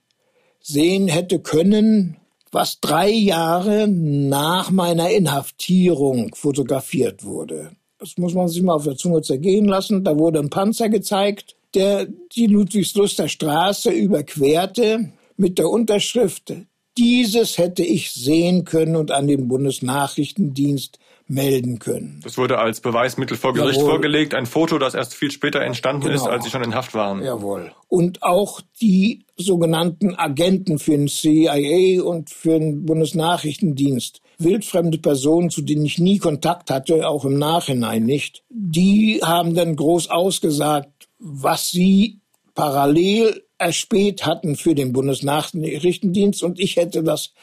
sehen 0.60 1.08
hätte 1.08 1.40
können, 1.40 2.18
was 2.52 2.80
drei 2.82 3.10
Jahre 3.10 3.88
nach 3.88 4.72
meiner 4.72 5.12
Inhaftierung 5.12 6.34
fotografiert 6.34 7.24
wurde 7.24 7.72
das 8.00 8.18
muss 8.18 8.34
man 8.34 8.48
sich 8.48 8.62
mal 8.62 8.74
auf 8.74 8.84
der 8.84 8.96
Zunge 8.96 9.22
zergehen 9.22 9.66
lassen, 9.66 10.04
da 10.04 10.18
wurde 10.18 10.40
ein 10.40 10.50
Panzer 10.50 10.90
gezeigt, 10.90 11.56
der 11.74 12.08
die 12.36 12.48
Ludwigsluster 12.48 13.28
Straße 13.28 13.92
überquerte 13.92 15.12
mit 15.36 15.58
der 15.58 15.70
Unterschrift 15.70 16.54
dieses 16.98 17.58
hätte 17.58 17.84
ich 17.84 18.12
sehen 18.12 18.66
können 18.66 18.96
und 18.96 19.12
an 19.12 19.28
den 19.28 19.48
Bundesnachrichtendienst 19.48 21.00
melden 21.28 21.78
können. 21.80 22.22
Das 22.24 22.38
wurde 22.38 22.58
als 22.58 22.80
Beweismittel 22.80 23.38
vor 23.38 23.54
Gericht 23.54 23.80
Jawohl. 23.80 23.92
vorgelegt, 23.92 24.34
ein 24.34 24.46
Foto, 24.46 24.80
das 24.80 24.94
erst 24.94 25.14
viel 25.14 25.30
später 25.30 25.62
entstanden 25.62 26.04
genau. 26.04 26.16
ist, 26.16 26.28
als 26.28 26.46
sie 26.46 26.50
schon 26.50 26.64
in 26.64 26.74
Haft 26.74 26.94
waren. 26.94 27.22
Jawohl. 27.22 27.72
Und 27.90 28.24
auch 28.24 28.62
die 28.82 29.26
sogenannten 29.36 30.16
Agenten 30.16 30.80
für 30.80 30.92
den 30.92 31.08
CIA 31.08 32.02
und 32.02 32.30
für 32.30 32.58
den 32.58 32.86
Bundesnachrichtendienst, 32.86 34.22
wildfremde 34.38 35.00
Personen, 35.00 35.50
zu 35.50 35.62
denen 35.62 35.86
ich 35.86 36.00
nie 36.00 36.20
Kontakt 36.20 36.70
hatte, 36.70 37.08
auch 37.08 37.26
im 37.26 37.38
Nachhinein 37.38 38.04
nicht, 38.04 38.44
die 38.50 39.20
haben 39.24 39.56
dann 39.56 39.76
groß 39.76 40.10
ausgesagt, 40.10 41.08
was 41.20 41.72
sie 41.72 42.20
parallel 42.54 43.44
erspäht 43.58 44.26
hatten 44.26 44.56
für 44.56 44.76
den 44.76 44.94
Bundesnachrichtendienst 44.94 46.44
und 46.44 46.60
ich 46.60 46.76
hätte 46.76 47.04
das 47.04 47.34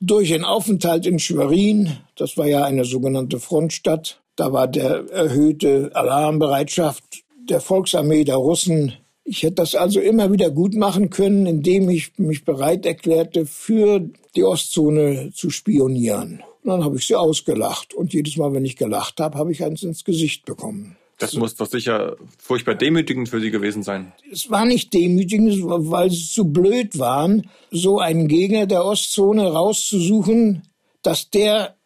durch 0.00 0.28
den 0.28 0.44
Aufenthalt 0.44 1.06
in 1.06 1.18
Schwerin, 1.18 1.96
das 2.16 2.36
war 2.36 2.46
ja 2.46 2.64
eine 2.64 2.84
sogenannte 2.84 3.40
Frontstadt, 3.40 4.20
da 4.34 4.52
war 4.52 4.68
der 4.68 5.10
erhöhte 5.10 5.90
Alarmbereitschaft 5.94 7.04
der 7.48 7.60
Volksarmee 7.60 8.24
der 8.24 8.36
Russen. 8.36 8.92
Ich 9.28 9.42
hätte 9.42 9.56
das 9.56 9.74
also 9.74 9.98
immer 9.98 10.30
wieder 10.32 10.50
gut 10.50 10.74
machen 10.74 11.10
können, 11.10 11.46
indem 11.46 11.90
ich 11.90 12.16
mich 12.16 12.44
bereit 12.44 12.86
erklärte, 12.86 13.44
für 13.44 14.08
die 14.36 14.44
Ostzone 14.44 15.32
zu 15.34 15.50
spionieren. 15.50 16.44
Und 16.62 16.70
dann 16.70 16.84
habe 16.84 16.96
ich 16.96 17.06
sie 17.08 17.16
ausgelacht. 17.16 17.92
Und 17.92 18.14
jedes 18.14 18.36
Mal, 18.36 18.52
wenn 18.52 18.64
ich 18.64 18.76
gelacht 18.76 19.18
habe, 19.18 19.36
habe 19.36 19.50
ich 19.50 19.64
eins 19.64 19.82
ins 19.82 20.04
Gesicht 20.04 20.44
bekommen. 20.44 20.96
Das 21.18 21.34
muss 21.34 21.54
doch 21.54 21.66
sicher 21.66 22.16
furchtbar 22.38 22.74
demütigend 22.74 23.28
für 23.28 23.40
Sie 23.40 23.50
gewesen 23.50 23.82
sein. 23.82 24.12
Es 24.30 24.50
war 24.50 24.66
nicht 24.66 24.92
demütigend, 24.92 25.62
weil 25.64 26.10
Sie 26.10 26.28
zu 26.28 26.44
blöd 26.44 26.98
waren, 26.98 27.48
so 27.70 27.98
einen 27.98 28.28
Gegner 28.28 28.66
der 28.66 28.84
Ostzone 28.84 29.50
rauszusuchen, 29.50 30.68
dass 31.02 31.30
der 31.30 31.76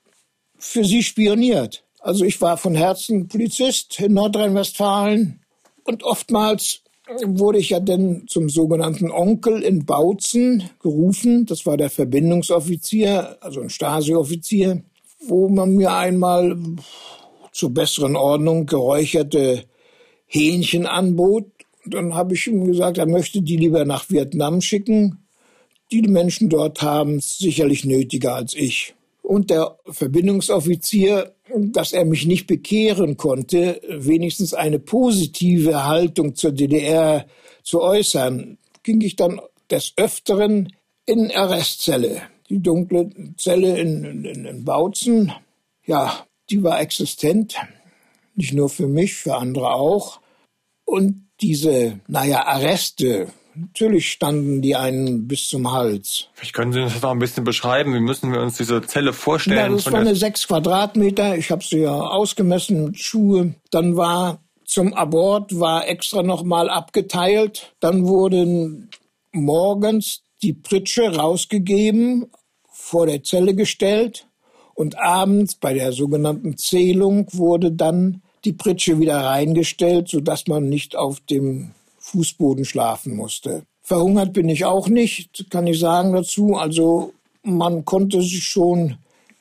für 0.59 0.85
Sie 0.85 1.03
spioniert. 1.03 1.85
Also 2.01 2.25
ich 2.25 2.41
war 2.41 2.57
von 2.57 2.75
Herzen 2.75 3.29
Polizist 3.29 4.01
in 4.01 4.15
Nordrhein-Westfalen 4.15 5.41
und 5.85 6.03
oftmals 6.03 6.83
wurde 7.25 7.59
ich 7.59 7.71
ja 7.71 7.81
dann 7.81 8.25
zum 8.27 8.49
sogenannten 8.49 9.11
Onkel 9.11 9.63
in 9.63 9.85
Bautzen 9.85 10.71
gerufen. 10.81 11.47
Das 11.47 11.67
war 11.67 11.77
der 11.77 11.91
Verbindungsoffizier, 11.91 13.39
also 13.41 13.61
ein 13.61 13.71
Stasi-Offizier, 13.71 14.83
wo 15.27 15.49
man 15.49 15.75
mir 15.75 15.93
einmal 15.93 16.57
zur 17.53 17.71
besseren 17.71 18.17
Ordnung 18.17 18.67
geräucherte 18.67 19.65
Hähnchen 20.27 20.87
anbot. 20.87 21.47
Dann 21.85 22.15
habe 22.15 22.35
ich 22.35 22.47
ihm 22.47 22.65
gesagt, 22.67 22.99
er 22.99 23.07
möchte 23.07 23.43
die 23.43 23.57
lieber 23.57 23.85
nach 23.85 24.09
Vietnam 24.11 24.61
schicken. 24.61 25.19
Die 25.91 26.03
Menschen 26.03 26.49
dort 26.49 26.83
haben 26.83 27.17
es 27.17 27.39
sicherlich 27.39 27.85
nötiger 27.85 28.35
als 28.35 28.55
ich. 28.55 28.95
Und 29.23 29.51
der 29.51 29.77
Verbindungsoffizier, 29.87 31.35
dass 31.57 31.93
er 31.93 32.05
mich 32.05 32.27
nicht 32.27 32.47
bekehren 32.47 33.17
konnte, 33.17 33.81
wenigstens 33.89 34.55
eine 34.55 34.79
positive 34.79 35.87
Haltung 35.87 36.35
zur 36.35 36.53
DDR 36.53 37.27
zu 37.63 37.83
äußern, 37.83 38.59
ging 38.83 39.01
ich 39.01 39.17
dann 39.17 39.41
des 39.71 39.93
Öfteren 39.97 40.73
in 41.07 41.31
Arrestzelle. 41.31 42.23
Die 42.49 42.63
dunkle 42.63 43.11
Zelle 43.37 43.79
in, 43.79 44.25
in, 44.25 44.45
in 44.45 44.65
Bautzen. 44.65 45.33
Ja, 45.87 46.27
die 46.51 46.63
war 46.63 46.81
existent, 46.81 47.57
nicht 48.35 48.53
nur 48.53 48.69
für 48.69 48.89
mich, 48.89 49.15
für 49.15 49.37
andere 49.37 49.73
auch. 49.73 50.21
Und 50.85 51.29
diese, 51.41 52.01
naja, 52.09 52.45
Arreste, 52.47 53.29
natürlich 53.61 54.11
standen 54.11 54.63
die 54.63 54.77
einen 54.77 55.29
bis 55.29 55.49
zum 55.49 55.71
Hals. 55.73 56.29
Vielleicht 56.35 56.55
können 56.55 56.73
Sie 56.73 56.81
das 56.81 57.01
noch 57.01 57.11
ein 57.11 57.19
bisschen 57.19 57.45
beschreiben. 57.45 57.95
Wie 57.95 58.01
müssen 58.01 58.33
wir 58.33 58.41
uns 58.41 58.57
diese 58.57 58.83
Zelle 58.83 59.13
vorstellen? 59.13 59.59
Ja, 59.59 59.69
das 59.69 59.91
war 59.93 60.01
eine 60.01 60.15
sechs 60.15 60.47
Quadratmeter. 60.47 61.37
Ich 61.37 61.51
habe 61.51 61.63
sie 61.63 61.81
ja 61.81 61.95
ausgemessen 61.95 62.87
mit 62.87 62.99
Schuhe. 62.99 63.55
Dann 63.71 63.97
war 63.97 64.41
zum 64.65 64.95
Abort 64.95 65.59
war 65.59 65.89
extra 65.89 66.23
nochmal 66.23 66.71
abgeteilt. 66.71 67.75
Dann 67.81 68.07
wurden 68.07 68.91
morgens 69.33 70.23
die 70.43 70.53
Pritsche 70.53 71.15
rausgegeben, 71.17 72.31
vor 72.71 73.07
der 73.07 73.23
Zelle 73.23 73.55
gestellt. 73.55 74.27
Und 74.75 74.99
abends 74.99 75.57
bei 75.57 75.75
der 75.75 75.93
sogenannten 75.93 76.57
Zählung 76.57 77.27
wurde 77.33 77.73
dann 77.73 78.23
die 78.45 78.53
Pritsche 78.53 78.99
wieder 78.99 79.19
reingestellt, 79.19 80.09
sodass 80.09 80.47
man 80.47 80.69
nicht 80.69 80.97
auf 80.97 81.21
dem 81.21 81.73
Fußboden 82.11 82.65
schlafen 82.65 83.17
musste. 83.17 83.65
Verhungert 83.83 84.33
bin 84.33 84.49
ich 84.49 84.65
auch 84.65 84.89
nicht, 84.89 85.47
kann 85.51 85.67
ich 85.67 85.79
sagen 85.79 86.13
dazu. 86.13 86.55
Also 86.57 87.13
man 87.43 87.85
konnte 87.85 88.21
sich 88.23 88.45
schon 88.45 88.97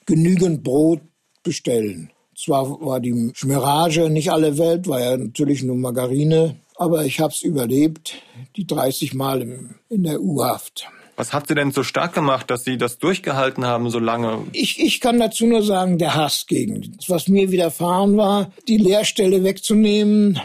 genügend 0.06 0.64
Brot 0.64 1.02
bestellen. 1.44 2.12
Zwar 2.36 2.80
war 2.82 3.00
die 3.00 3.32
Schmirage 3.34 4.10
nicht 4.10 4.32
alle 4.32 4.58
Welt, 4.58 4.88
war 4.88 5.02
ja 5.02 5.18
natürlich 5.18 5.62
nur 5.62 5.76
Margarine, 5.76 6.56
aber 6.76 7.06
ich 7.06 7.20
habe 7.20 7.34
es 7.34 7.42
überlebt, 7.42 8.16
die 8.56 8.66
30 8.66 9.14
Mal 9.14 9.42
in 9.90 10.04
der 10.04 10.22
U-Haft. 10.22 10.88
Was 11.18 11.34
hat 11.34 11.50
Sie 11.50 11.54
denn 11.54 11.74
so 11.74 11.84
stark 11.84 12.14
gemacht, 12.14 12.50
dass 12.50 12.64
Sie 12.64 12.78
das 12.78 12.98
durchgehalten 12.98 13.66
haben 13.66 13.90
so 13.90 14.00
lange? 14.00 14.48
Ich, 14.54 14.80
ich 14.80 15.02
kann 15.02 15.20
dazu 15.20 15.46
nur 15.48 15.64
sagen, 15.64 15.98
der 15.98 16.16
Hass 16.16 16.46
gegen 16.48 16.94
das, 16.96 17.10
was 17.10 17.28
mir 17.28 17.52
widerfahren 17.52 18.16
war, 18.16 18.54
die 18.70 18.78
Lehrstelle 18.78 19.44
wegzunehmen, 19.44 20.40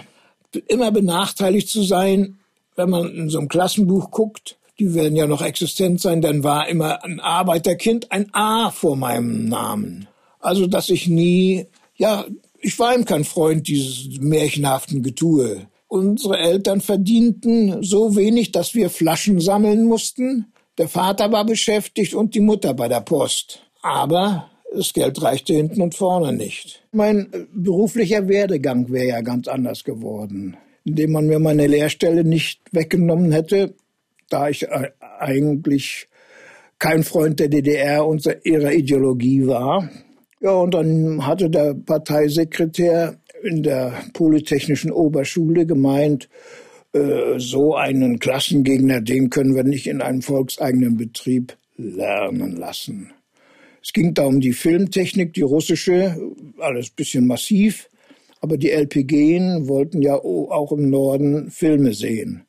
immer 0.60 0.90
benachteiligt 0.90 1.68
zu 1.68 1.82
sein, 1.82 2.38
wenn 2.76 2.90
man 2.90 3.14
in 3.14 3.28
so 3.30 3.38
einem 3.38 3.48
Klassenbuch 3.48 4.10
guckt. 4.10 4.56
Die 4.78 4.94
werden 4.94 5.14
ja 5.14 5.26
noch 5.26 5.42
existent 5.42 6.00
sein, 6.00 6.20
dann 6.20 6.42
war 6.42 6.68
immer 6.68 7.04
ein 7.04 7.20
Arbeiterkind 7.20 8.10
ein 8.10 8.34
A 8.34 8.70
vor 8.70 8.96
meinem 8.96 9.48
Namen. 9.48 10.08
Also, 10.40 10.66
dass 10.66 10.88
ich 10.88 11.06
nie, 11.06 11.66
ja, 11.96 12.24
ich 12.60 12.78
war 12.78 12.94
ihm 12.94 13.04
kein 13.04 13.24
Freund 13.24 13.68
dieses 13.68 14.18
märchenhaften 14.20 15.02
Getue. 15.02 15.68
Unsere 15.86 16.38
Eltern 16.38 16.80
verdienten 16.80 17.84
so 17.84 18.16
wenig, 18.16 18.50
dass 18.50 18.74
wir 18.74 18.90
Flaschen 18.90 19.40
sammeln 19.40 19.84
mussten 19.84 20.46
der 20.78 20.88
Vater 20.88 21.30
war 21.30 21.44
beschäftigt 21.44 22.14
und 22.14 22.34
die 22.34 22.40
Mutter 22.40 22.74
bei 22.74 22.88
der 22.88 23.00
Post. 23.00 23.60
Aber 23.82 24.50
das 24.74 24.92
Geld 24.92 25.22
reichte 25.22 25.54
hinten 25.54 25.82
und 25.82 25.94
vorne 25.94 26.32
nicht. 26.32 26.84
Mein 26.92 27.32
äh, 27.32 27.46
beruflicher 27.52 28.28
Werdegang 28.28 28.90
wäre 28.90 29.08
ja 29.08 29.20
ganz 29.20 29.48
anders 29.48 29.84
geworden, 29.84 30.56
indem 30.84 31.12
man 31.12 31.26
mir 31.26 31.38
meine 31.38 31.66
Lehrstelle 31.66 32.24
nicht 32.24 32.60
weggenommen 32.72 33.32
hätte, 33.32 33.74
da 34.30 34.48
ich 34.48 34.64
äh, 34.64 34.90
eigentlich 35.18 36.08
kein 36.78 37.02
Freund 37.02 37.40
der 37.40 37.48
DDR 37.48 38.06
und 38.06 38.26
ihrer 38.44 38.72
Ideologie 38.72 39.46
war. 39.46 39.88
Ja, 40.40 40.52
und 40.52 40.74
dann 40.74 41.26
hatte 41.26 41.48
der 41.48 41.74
Parteisekretär 41.74 43.16
in 43.42 43.62
der 43.62 43.92
Polytechnischen 44.12 44.90
Oberschule 44.90 45.66
gemeint, 45.66 46.28
äh, 46.92 47.38
so 47.38 47.74
einen 47.74 48.18
Klassengegner, 48.18 49.00
den 49.00 49.30
können 49.30 49.54
wir 49.54 49.64
nicht 49.64 49.86
in 49.86 50.00
einem 50.00 50.22
volkseigenen 50.22 50.96
Betrieb 50.96 51.56
lernen 51.76 52.56
lassen. 52.56 53.12
Es 53.84 53.92
ging 53.92 54.14
da 54.14 54.24
um 54.24 54.40
die 54.40 54.54
Filmtechnik, 54.54 55.34
die 55.34 55.42
russische, 55.42 56.16
alles 56.58 56.88
bisschen 56.88 57.26
massiv, 57.26 57.90
aber 58.40 58.56
die 58.56 58.70
LPG 58.70 59.68
wollten 59.68 60.00
ja 60.00 60.14
auch 60.14 60.72
im 60.72 60.88
Norden 60.88 61.50
Filme 61.50 61.92
sehen. 61.92 62.46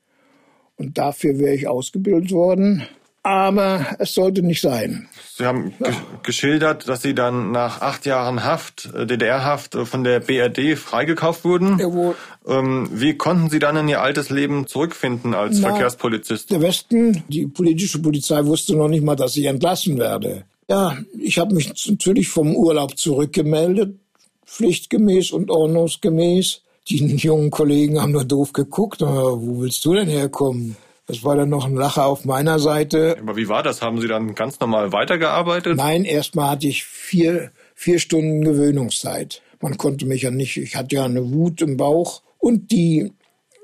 Und 0.77 0.97
dafür 0.97 1.37
wäre 1.37 1.55
ich 1.55 1.67
ausgebildet 1.67 2.31
worden 2.31 2.83
aber 3.25 3.87
es 3.97 4.13
sollte 4.13 4.43
nicht 4.43 4.61
sein. 4.61 5.07
Sie 5.35 5.47
haben 5.47 5.73
ja. 5.79 5.89
geschildert, 6.21 6.87
dass 6.87 7.01
Sie 7.01 7.15
dann 7.15 7.51
nach 7.51 7.81
acht 7.81 8.05
Jahren 8.05 8.43
Haft, 8.43 8.93
äh, 8.93 9.07
DDR-Haft, 9.07 9.73
äh, 9.73 9.85
von 9.85 10.03
der 10.03 10.19
BRD 10.19 10.77
freigekauft 10.77 11.43
wurden. 11.43 11.79
Jawohl. 11.79 12.15
Ähm, 12.47 12.87
wie 12.93 13.17
konnten 13.17 13.49
Sie 13.49 13.57
dann 13.57 13.77
in 13.77 13.87
Ihr 13.87 14.03
altes 14.03 14.29
Leben 14.29 14.67
zurückfinden 14.67 15.33
als 15.33 15.57
Na, 15.59 15.69
Verkehrspolizist? 15.69 16.51
Der 16.51 16.61
Westen, 16.61 17.23
die 17.27 17.47
politische 17.47 17.99
Polizei 17.99 18.45
wusste 18.45 18.75
noch 18.75 18.89
nicht 18.89 19.03
mal, 19.03 19.15
dass 19.15 19.35
ich 19.35 19.45
entlassen 19.45 19.97
werde. 19.97 20.45
Ja, 20.69 20.97
ich 21.17 21.37
habe 21.37 21.53
mich 21.53 21.87
natürlich 21.87 22.27
vom 22.27 22.55
Urlaub 22.55 22.97
zurückgemeldet, 22.97 23.99
pflichtgemäß 24.45 25.31
und 25.31 25.51
ordnungsgemäß. 25.51 26.61
Die 26.87 26.97
jungen 27.17 27.51
Kollegen 27.51 28.01
haben 28.01 28.11
nur 28.11 28.25
doof 28.25 28.53
geguckt. 28.53 29.01
Wo 29.01 29.61
willst 29.61 29.83
du 29.85 29.93
denn 29.93 30.07
herkommen? 30.07 30.75
Das 31.07 31.23
war 31.23 31.35
dann 31.35 31.49
noch 31.49 31.65
ein 31.65 31.75
Lacher 31.75 32.05
auf 32.05 32.25
meiner 32.25 32.57
Seite. 32.57 33.17
Aber 33.19 33.37
wie 33.37 33.47
war 33.47 33.61
das? 33.61 33.81
Haben 33.83 34.01
Sie 34.01 34.07
dann 34.07 34.33
ganz 34.33 34.59
normal 34.59 34.91
weitergearbeitet? 34.91 35.77
Nein, 35.77 36.03
erstmal 36.03 36.51
hatte 36.51 36.67
ich 36.67 36.83
vier, 36.83 37.51
vier 37.75 37.99
Stunden 37.99 38.43
Gewöhnungszeit. 38.43 39.43
Man 39.61 39.77
konnte 39.77 40.07
mich 40.07 40.23
ja 40.23 40.31
nicht, 40.31 40.57
ich 40.57 40.75
hatte 40.75 40.95
ja 40.95 41.05
eine 41.05 41.31
Wut 41.31 41.61
im 41.61 41.77
Bauch. 41.77 42.23
Und 42.39 42.71
die 42.71 43.11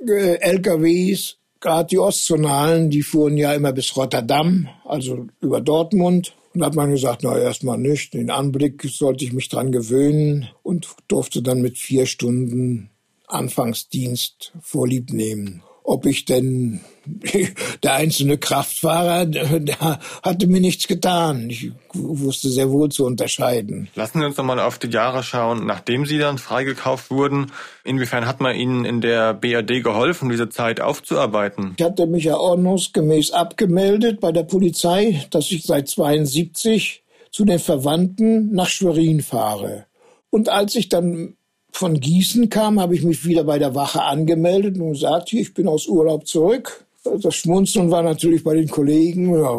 äh, 0.07 0.35
LKWs, 0.39 1.37
gerade 1.59 1.87
die 1.87 1.99
Ostzonalen, 1.99 2.91
die 2.91 3.01
fuhren 3.01 3.37
ja 3.37 3.53
immer 3.53 3.73
bis 3.73 3.95
Rotterdam, 3.97 4.69
also 4.85 5.25
über 5.39 5.61
Dortmund. 5.61 6.35
Und 6.53 6.63
hat 6.65 6.75
man 6.75 6.91
gesagt, 6.91 7.21
na 7.23 7.37
erstmal 7.37 7.77
nicht. 7.77 8.13
Den 8.13 8.29
Anblick 8.29 8.83
sollte 8.83 9.23
ich 9.23 9.33
mich 9.33 9.47
dran 9.47 9.71
gewöhnen 9.71 10.49
und 10.63 10.95
durfte 11.07 11.41
dann 11.41 11.61
mit 11.61 11.77
vier 11.77 12.05
Stunden 12.05 12.89
Anfangsdienst 13.27 14.53
vorlieb 14.61 15.13
nehmen. 15.13 15.63
Ob 15.83 16.05
ich 16.05 16.25
denn 16.25 16.81
der 17.83 17.93
einzelne 17.93 18.37
Kraftfahrer, 18.37 19.25
der 19.25 19.99
hatte 20.23 20.47
mir 20.47 20.61
nichts 20.61 20.87
getan. 20.87 21.49
Ich 21.49 21.71
wusste 21.93 22.49
sehr 22.49 22.69
wohl 22.69 22.89
zu 22.89 23.05
unterscheiden. 23.05 23.89
Lassen 23.95 24.19
Sie 24.19 24.25
uns 24.25 24.37
noch 24.37 24.45
mal 24.45 24.59
auf 24.59 24.77
die 24.77 24.89
Jahre 24.89 25.23
schauen, 25.23 25.65
nachdem 25.65 26.05
Sie 26.05 26.17
dann 26.17 26.37
freigekauft 26.37 27.09
wurden. 27.09 27.51
Inwiefern 27.83 28.27
hat 28.27 28.39
man 28.39 28.55
Ihnen 28.55 28.85
in 28.85 29.01
der 29.01 29.33
BRD 29.33 29.83
geholfen, 29.83 30.29
diese 30.29 30.49
Zeit 30.49 30.79
aufzuarbeiten? 30.79 31.73
Ich 31.77 31.83
hatte 31.83 32.05
mich 32.05 32.25
ja 32.25 32.37
ordnungsgemäß 32.37 33.31
abgemeldet 33.31 34.19
bei 34.19 34.31
der 34.31 34.43
Polizei, 34.43 35.25
dass 35.31 35.51
ich 35.51 35.63
seit 35.63 35.87
72 35.87 37.03
zu 37.31 37.45
den 37.45 37.59
Verwandten 37.59 38.53
nach 38.53 38.67
Schwerin 38.67 39.21
fahre. 39.21 39.85
Und 40.29 40.49
als 40.49 40.75
ich 40.75 40.89
dann 40.89 41.35
von 41.71 41.99
Gießen 41.99 42.49
kam, 42.49 42.79
habe 42.79 42.95
ich 42.95 43.03
mich 43.03 43.25
wieder 43.25 43.43
bei 43.43 43.59
der 43.59 43.75
Wache 43.75 44.03
angemeldet 44.03 44.77
und 44.77 44.93
gesagt, 44.93 45.29
hier, 45.29 45.41
ich 45.41 45.53
bin 45.53 45.67
aus 45.67 45.87
Urlaub 45.87 46.27
zurück. 46.27 46.85
Das 47.03 47.35
Schmunzeln 47.35 47.89
war 47.89 48.03
natürlich 48.03 48.43
bei 48.43 48.53
den 48.53 48.69
Kollegen, 48.69 49.33
ja, 49.33 49.51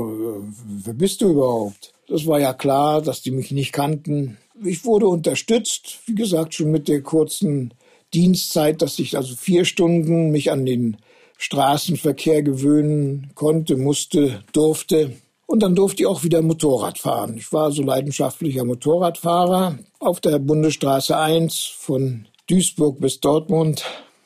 wer 0.84 0.94
bist 0.94 1.20
du 1.20 1.30
überhaupt? 1.30 1.92
Das 2.06 2.26
war 2.26 2.38
ja 2.38 2.52
klar, 2.52 3.02
dass 3.02 3.22
die 3.22 3.30
mich 3.30 3.50
nicht 3.50 3.72
kannten. 3.72 4.36
Ich 4.62 4.84
wurde 4.84 5.08
unterstützt, 5.08 6.00
wie 6.06 6.14
gesagt, 6.14 6.54
schon 6.54 6.70
mit 6.70 6.86
der 6.86 7.02
kurzen 7.02 7.74
Dienstzeit, 8.14 8.82
dass 8.82 8.98
ich 8.98 9.16
also 9.16 9.34
vier 9.34 9.64
Stunden 9.64 10.30
mich 10.30 10.52
an 10.52 10.66
den 10.66 10.98
Straßenverkehr 11.38 12.42
gewöhnen 12.42 13.32
konnte, 13.34 13.76
musste, 13.76 14.44
durfte. 14.52 15.12
Und 15.46 15.62
dann 15.62 15.74
durfte 15.74 16.02
ich 16.02 16.06
auch 16.06 16.22
wieder 16.22 16.40
Motorrad 16.40 16.98
fahren. 16.98 17.36
Ich 17.36 17.52
war 17.52 17.72
so 17.72 17.82
leidenschaftlicher 17.82 18.64
Motorradfahrer 18.64 19.78
auf 19.98 20.20
der 20.20 20.38
Bundesstraße 20.38 21.16
1 21.16 21.64
von 21.78 22.26
Duisburg 22.48 23.00
bis 23.00 23.20
Dortmund. 23.20 23.84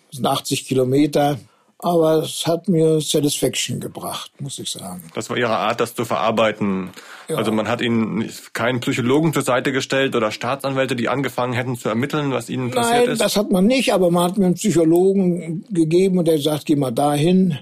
Das 0.08 0.16
sind 0.18 0.26
80 0.26 0.66
Kilometer. 0.66 1.38
Aber 1.78 2.22
es 2.22 2.46
hat 2.46 2.68
mir 2.68 3.00
Satisfaction 3.02 3.80
gebracht, 3.80 4.30
muss 4.40 4.58
ich 4.58 4.70
sagen. 4.70 5.02
Das 5.14 5.28
war 5.28 5.36
Ihre 5.36 5.56
Art, 5.56 5.78
das 5.78 5.94
zu 5.94 6.06
verarbeiten. 6.06 6.90
Ja. 7.28 7.36
Also 7.36 7.52
man 7.52 7.68
hat 7.68 7.82
Ihnen 7.82 8.30
keinen 8.54 8.80
Psychologen 8.80 9.34
zur 9.34 9.42
Seite 9.42 9.72
gestellt 9.72 10.16
oder 10.16 10.30
Staatsanwälte, 10.30 10.96
die 10.96 11.10
angefangen 11.10 11.52
hätten 11.52 11.76
zu 11.76 11.90
ermitteln, 11.90 12.32
was 12.32 12.48
Ihnen 12.48 12.70
passiert 12.70 13.04
Nein, 13.04 13.12
ist? 13.12 13.20
das 13.20 13.36
hat 13.36 13.50
man 13.50 13.66
nicht, 13.66 13.92
aber 13.92 14.10
man 14.10 14.24
hat 14.24 14.38
mir 14.38 14.46
einen 14.46 14.54
Psychologen 14.54 15.66
gegeben 15.70 16.18
und 16.18 16.28
der 16.28 16.38
sagt, 16.38 16.64
geh 16.64 16.76
mal 16.76 16.92
dahin, 16.92 17.58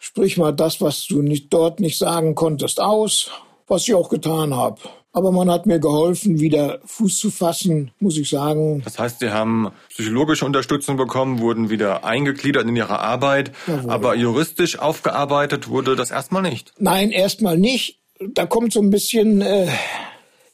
sprich 0.00 0.36
mal 0.38 0.52
das, 0.52 0.80
was 0.80 1.06
du 1.06 1.22
nicht, 1.22 1.52
dort 1.52 1.78
nicht 1.78 1.98
sagen 1.98 2.34
konntest, 2.34 2.80
aus, 2.80 3.30
was 3.68 3.86
ich 3.86 3.94
auch 3.94 4.08
getan 4.08 4.56
habe. 4.56 4.80
Aber 5.12 5.32
man 5.32 5.50
hat 5.50 5.66
mir 5.66 5.80
geholfen, 5.80 6.38
wieder 6.40 6.80
Fuß 6.84 7.18
zu 7.18 7.30
fassen, 7.30 7.90
muss 7.98 8.16
ich 8.16 8.28
sagen. 8.30 8.80
Das 8.84 8.98
heißt, 8.98 9.18
Sie 9.20 9.30
haben 9.30 9.70
psychologische 9.88 10.44
Unterstützung 10.46 10.96
bekommen, 10.96 11.40
wurden 11.40 11.68
wieder 11.68 12.04
eingegliedert 12.04 12.66
in 12.66 12.76
Ihre 12.76 13.00
Arbeit, 13.00 13.52
Jawohl. 13.66 13.90
aber 13.90 14.14
juristisch 14.14 14.78
aufgearbeitet 14.78 15.68
wurde 15.68 15.96
das 15.96 16.10
erstmal 16.12 16.42
nicht. 16.42 16.72
Nein, 16.78 17.10
erstmal 17.10 17.58
nicht. 17.58 17.98
Da 18.20 18.46
kommt 18.46 18.72
so 18.72 18.80
ein 18.80 18.90
bisschen, 18.90 19.40
äh, 19.40 19.66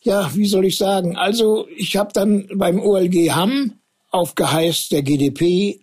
ja, 0.00 0.30
wie 0.34 0.46
soll 0.46 0.64
ich 0.64 0.78
sagen? 0.78 1.16
Also 1.16 1.66
ich 1.76 1.96
habe 1.96 2.12
dann 2.14 2.48
beim 2.54 2.80
OLG 2.80 3.32
Hamm 3.32 3.74
auf 4.10 4.34
Geheiß 4.34 4.88
der 4.88 5.02
GDP 5.02 5.80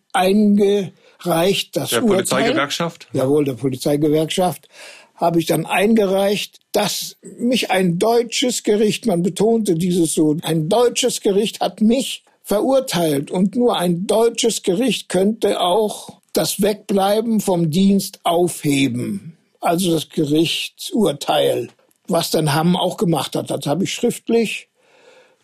eingereicht, 1.23 1.75
das 1.75 1.89
der 1.89 2.03
Urteil. 2.03 2.09
Der 2.09 2.15
Polizeigewerkschaft? 2.15 3.07
Jawohl, 3.13 3.45
der 3.45 3.53
Polizeigewerkschaft 3.53 4.67
habe 5.15 5.39
ich 5.39 5.45
dann 5.45 5.65
eingereicht, 5.65 6.59
dass 6.71 7.17
mich 7.21 7.71
ein 7.71 7.99
deutsches 7.99 8.63
Gericht, 8.63 9.05
man 9.05 9.23
betonte 9.23 9.75
dieses 9.75 10.13
so, 10.13 10.35
ein 10.41 10.69
deutsches 10.69 11.21
Gericht 11.21 11.61
hat 11.61 11.81
mich 11.81 12.23
verurteilt 12.43 13.31
und 13.31 13.55
nur 13.55 13.77
ein 13.77 14.05
deutsches 14.05 14.63
Gericht 14.63 15.07
könnte 15.09 15.61
auch 15.61 16.19
das 16.33 16.61
Wegbleiben 16.61 17.39
vom 17.39 17.69
Dienst 17.69 18.19
aufheben. 18.23 19.37
Also 19.61 19.93
das 19.93 20.09
Gerichtsurteil, 20.09 21.69
was 22.07 22.31
dann 22.31 22.53
Hamm 22.53 22.75
auch 22.75 22.97
gemacht 22.97 23.35
hat. 23.35 23.49
Das 23.49 23.65
habe 23.65 23.85
ich 23.85 23.93
schriftlich. 23.93 24.67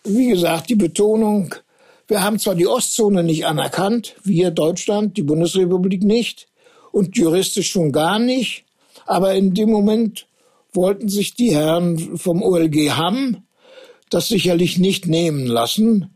Wie 0.04 0.30
gesagt, 0.30 0.70
die 0.70 0.76
Betonung, 0.76 1.56
wir 2.10 2.24
haben 2.24 2.40
zwar 2.40 2.56
die 2.56 2.68
Ostzone 2.68 3.24
nicht 3.24 3.46
anerkannt, 3.46 4.16
wir 4.24 4.52
Deutschland, 4.52 5.16
die 5.16 5.24
Bundesrepublik 5.24 6.04
nicht 6.04 6.48
und 6.92 7.16
juristisch 7.16 7.70
schon 7.70 7.92
gar 7.92 8.20
nicht, 8.20 8.66
aber 9.06 9.36
in 9.36 9.54
dem 9.54 9.70
Moment 9.70 10.26
wollten 10.74 11.08
sich 11.08 11.36
die 11.36 11.54
Herren 11.54 12.18
vom 12.18 12.42
OLG 12.42 12.92
Hamm 12.92 13.44
das 14.10 14.28
sicherlich 14.28 14.80
nicht 14.80 15.08
nehmen 15.08 15.46
lassen. 15.46 16.16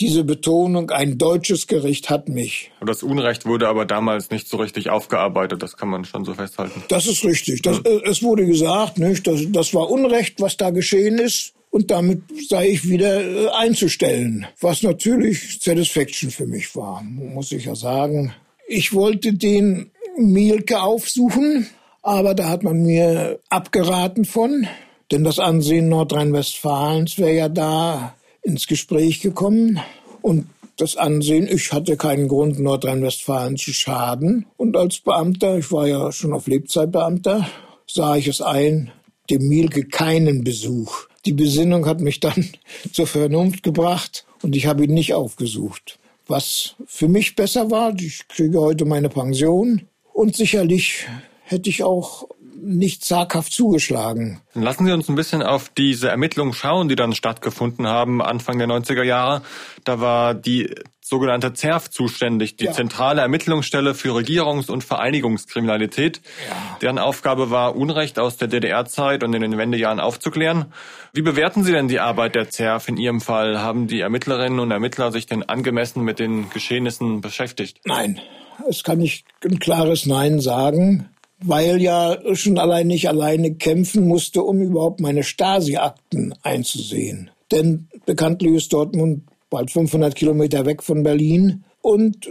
Diese 0.00 0.24
Betonung, 0.24 0.90
ein 0.90 1.18
deutsches 1.18 1.66
Gericht 1.66 2.10
hat 2.10 2.28
mich. 2.28 2.72
Das 2.84 3.02
Unrecht 3.02 3.46
wurde 3.46 3.68
aber 3.68 3.84
damals 3.84 4.30
nicht 4.30 4.48
so 4.48 4.56
richtig 4.56 4.90
aufgearbeitet, 4.90 5.62
das 5.62 5.76
kann 5.76 5.88
man 5.88 6.04
schon 6.04 6.24
so 6.24 6.34
festhalten. 6.34 6.82
Das 6.88 7.06
ist 7.06 7.24
richtig. 7.24 7.62
Das, 7.62 7.80
ja. 7.84 7.90
Äh, 7.90 8.08
es 8.08 8.22
wurde 8.22 8.46
gesagt, 8.46 8.98
nicht, 8.98 9.26
das, 9.26 9.40
das 9.48 9.74
war 9.74 9.90
Unrecht, 9.90 10.40
was 10.40 10.56
da 10.56 10.70
geschehen 10.70 11.18
ist. 11.18 11.54
Und 11.70 11.90
damit 11.90 12.22
sei 12.48 12.68
ich 12.68 12.88
wieder 12.88 13.22
äh, 13.22 13.48
einzustellen. 13.48 14.46
Was 14.60 14.82
natürlich 14.82 15.58
Satisfaction 15.60 16.30
für 16.30 16.46
mich 16.46 16.74
war, 16.76 17.02
muss 17.02 17.52
ich 17.52 17.64
ja 17.66 17.74
sagen. 17.74 18.34
Ich 18.66 18.92
wollte 18.92 19.32
den 19.34 19.90
Mielke 20.18 20.82
aufsuchen 20.82 21.68
aber 22.02 22.34
da 22.34 22.48
hat 22.48 22.64
man 22.64 22.82
mir 22.82 23.38
abgeraten 23.48 24.24
von, 24.24 24.66
denn 25.12 25.22
das 25.22 25.38
Ansehen 25.38 25.88
Nordrhein-Westfalens 25.88 27.18
wäre 27.18 27.34
ja 27.34 27.48
da 27.48 28.14
ins 28.42 28.66
Gespräch 28.66 29.20
gekommen. 29.20 29.80
Und 30.20 30.46
das 30.76 30.96
Ansehen, 30.96 31.46
ich 31.50 31.72
hatte 31.72 31.96
keinen 31.96 32.28
Grund, 32.28 32.58
Nordrhein-Westfalen 32.58 33.56
zu 33.56 33.72
schaden. 33.72 34.46
Und 34.56 34.76
als 34.76 35.00
Beamter, 35.00 35.58
ich 35.58 35.70
war 35.70 35.86
ja 35.86 36.12
schon 36.12 36.32
auf 36.32 36.46
Lebzeitbeamter, 36.46 37.48
sah 37.86 38.16
ich 38.16 38.28
es 38.28 38.40
ein, 38.40 38.90
dem 39.30 39.48
Mielke 39.48 39.84
keinen 39.84 40.44
Besuch. 40.44 41.06
Die 41.24 41.32
Besinnung 41.32 41.86
hat 41.86 42.00
mich 42.00 42.20
dann 42.20 42.48
zur 42.92 43.06
Vernunft 43.06 43.62
gebracht 43.62 44.26
und 44.42 44.56
ich 44.56 44.66
habe 44.66 44.84
ihn 44.84 44.94
nicht 44.94 45.14
aufgesucht. 45.14 45.98
Was 46.26 46.74
für 46.86 47.08
mich 47.08 47.36
besser 47.36 47.70
war, 47.70 47.94
ich 47.98 48.26
kriege 48.28 48.60
heute 48.60 48.84
meine 48.84 49.08
Pension 49.08 49.82
und 50.12 50.36
sicherlich 50.36 51.06
hätte 51.42 51.68
ich 51.68 51.82
auch 51.82 52.28
nicht 52.62 53.04
zaghaft 53.04 53.52
zugeschlagen. 53.52 54.40
Lassen 54.54 54.86
Sie 54.86 54.92
uns 54.92 55.08
ein 55.08 55.14
bisschen 55.14 55.42
auf 55.42 55.68
diese 55.68 56.08
Ermittlungen 56.08 56.52
schauen, 56.52 56.88
die 56.88 56.96
dann 56.96 57.12
stattgefunden 57.12 57.86
haben 57.86 58.22
Anfang 58.22 58.58
der 58.58 58.68
90er 58.68 59.02
Jahre. 59.02 59.42
Da 59.84 60.00
war 60.00 60.34
die 60.34 60.74
sogenannte 61.00 61.52
ZERF 61.52 61.90
zuständig, 61.90 62.56
die 62.56 62.66
ja. 62.66 62.72
zentrale 62.72 63.22
Ermittlungsstelle 63.22 63.94
für 63.94 64.10
Regierungs- 64.10 64.70
und 64.70 64.84
Vereinigungskriminalität, 64.84 66.20
ja. 66.48 66.78
deren 66.80 66.98
Aufgabe 66.98 67.50
war, 67.50 67.74
Unrecht 67.74 68.18
aus 68.18 68.36
der 68.36 68.48
DDR-Zeit 68.48 69.24
und 69.24 69.34
in 69.34 69.42
den 69.42 69.58
Wendejahren 69.58 69.98
aufzuklären. 69.98 70.66
Wie 71.12 71.22
bewerten 71.22 71.64
Sie 71.64 71.72
denn 71.72 71.88
die 71.88 71.98
Arbeit 71.98 72.36
der 72.36 72.48
ZERF 72.48 72.88
in 72.88 72.96
Ihrem 72.96 73.20
Fall? 73.20 73.60
Haben 73.60 73.88
die 73.88 74.00
Ermittlerinnen 74.00 74.60
und 74.60 74.70
Ermittler 74.70 75.10
sich 75.10 75.26
denn 75.26 75.42
angemessen 75.42 76.04
mit 76.04 76.20
den 76.20 76.48
Geschehnissen 76.50 77.20
beschäftigt? 77.20 77.80
Nein, 77.84 78.20
es 78.68 78.84
kann 78.84 79.00
ich 79.00 79.24
ein 79.44 79.58
klares 79.58 80.06
Nein 80.06 80.40
sagen 80.40 81.11
weil 81.44 81.80
ja 81.80 82.18
schon 82.34 82.58
allein 82.58 82.86
nicht 82.86 83.08
alleine 83.08 83.54
kämpfen 83.54 84.06
musste, 84.06 84.42
um 84.42 84.60
überhaupt 84.60 85.00
meine 85.00 85.22
Stasi-Akten 85.22 86.34
einzusehen. 86.42 87.30
Denn 87.50 87.88
bekanntlich 88.06 88.54
ist 88.54 88.72
Dortmund 88.72 89.24
bald 89.50 89.70
500 89.70 90.14
Kilometer 90.14 90.64
weg 90.64 90.82
von 90.82 91.02
Berlin 91.02 91.64
und 91.80 92.28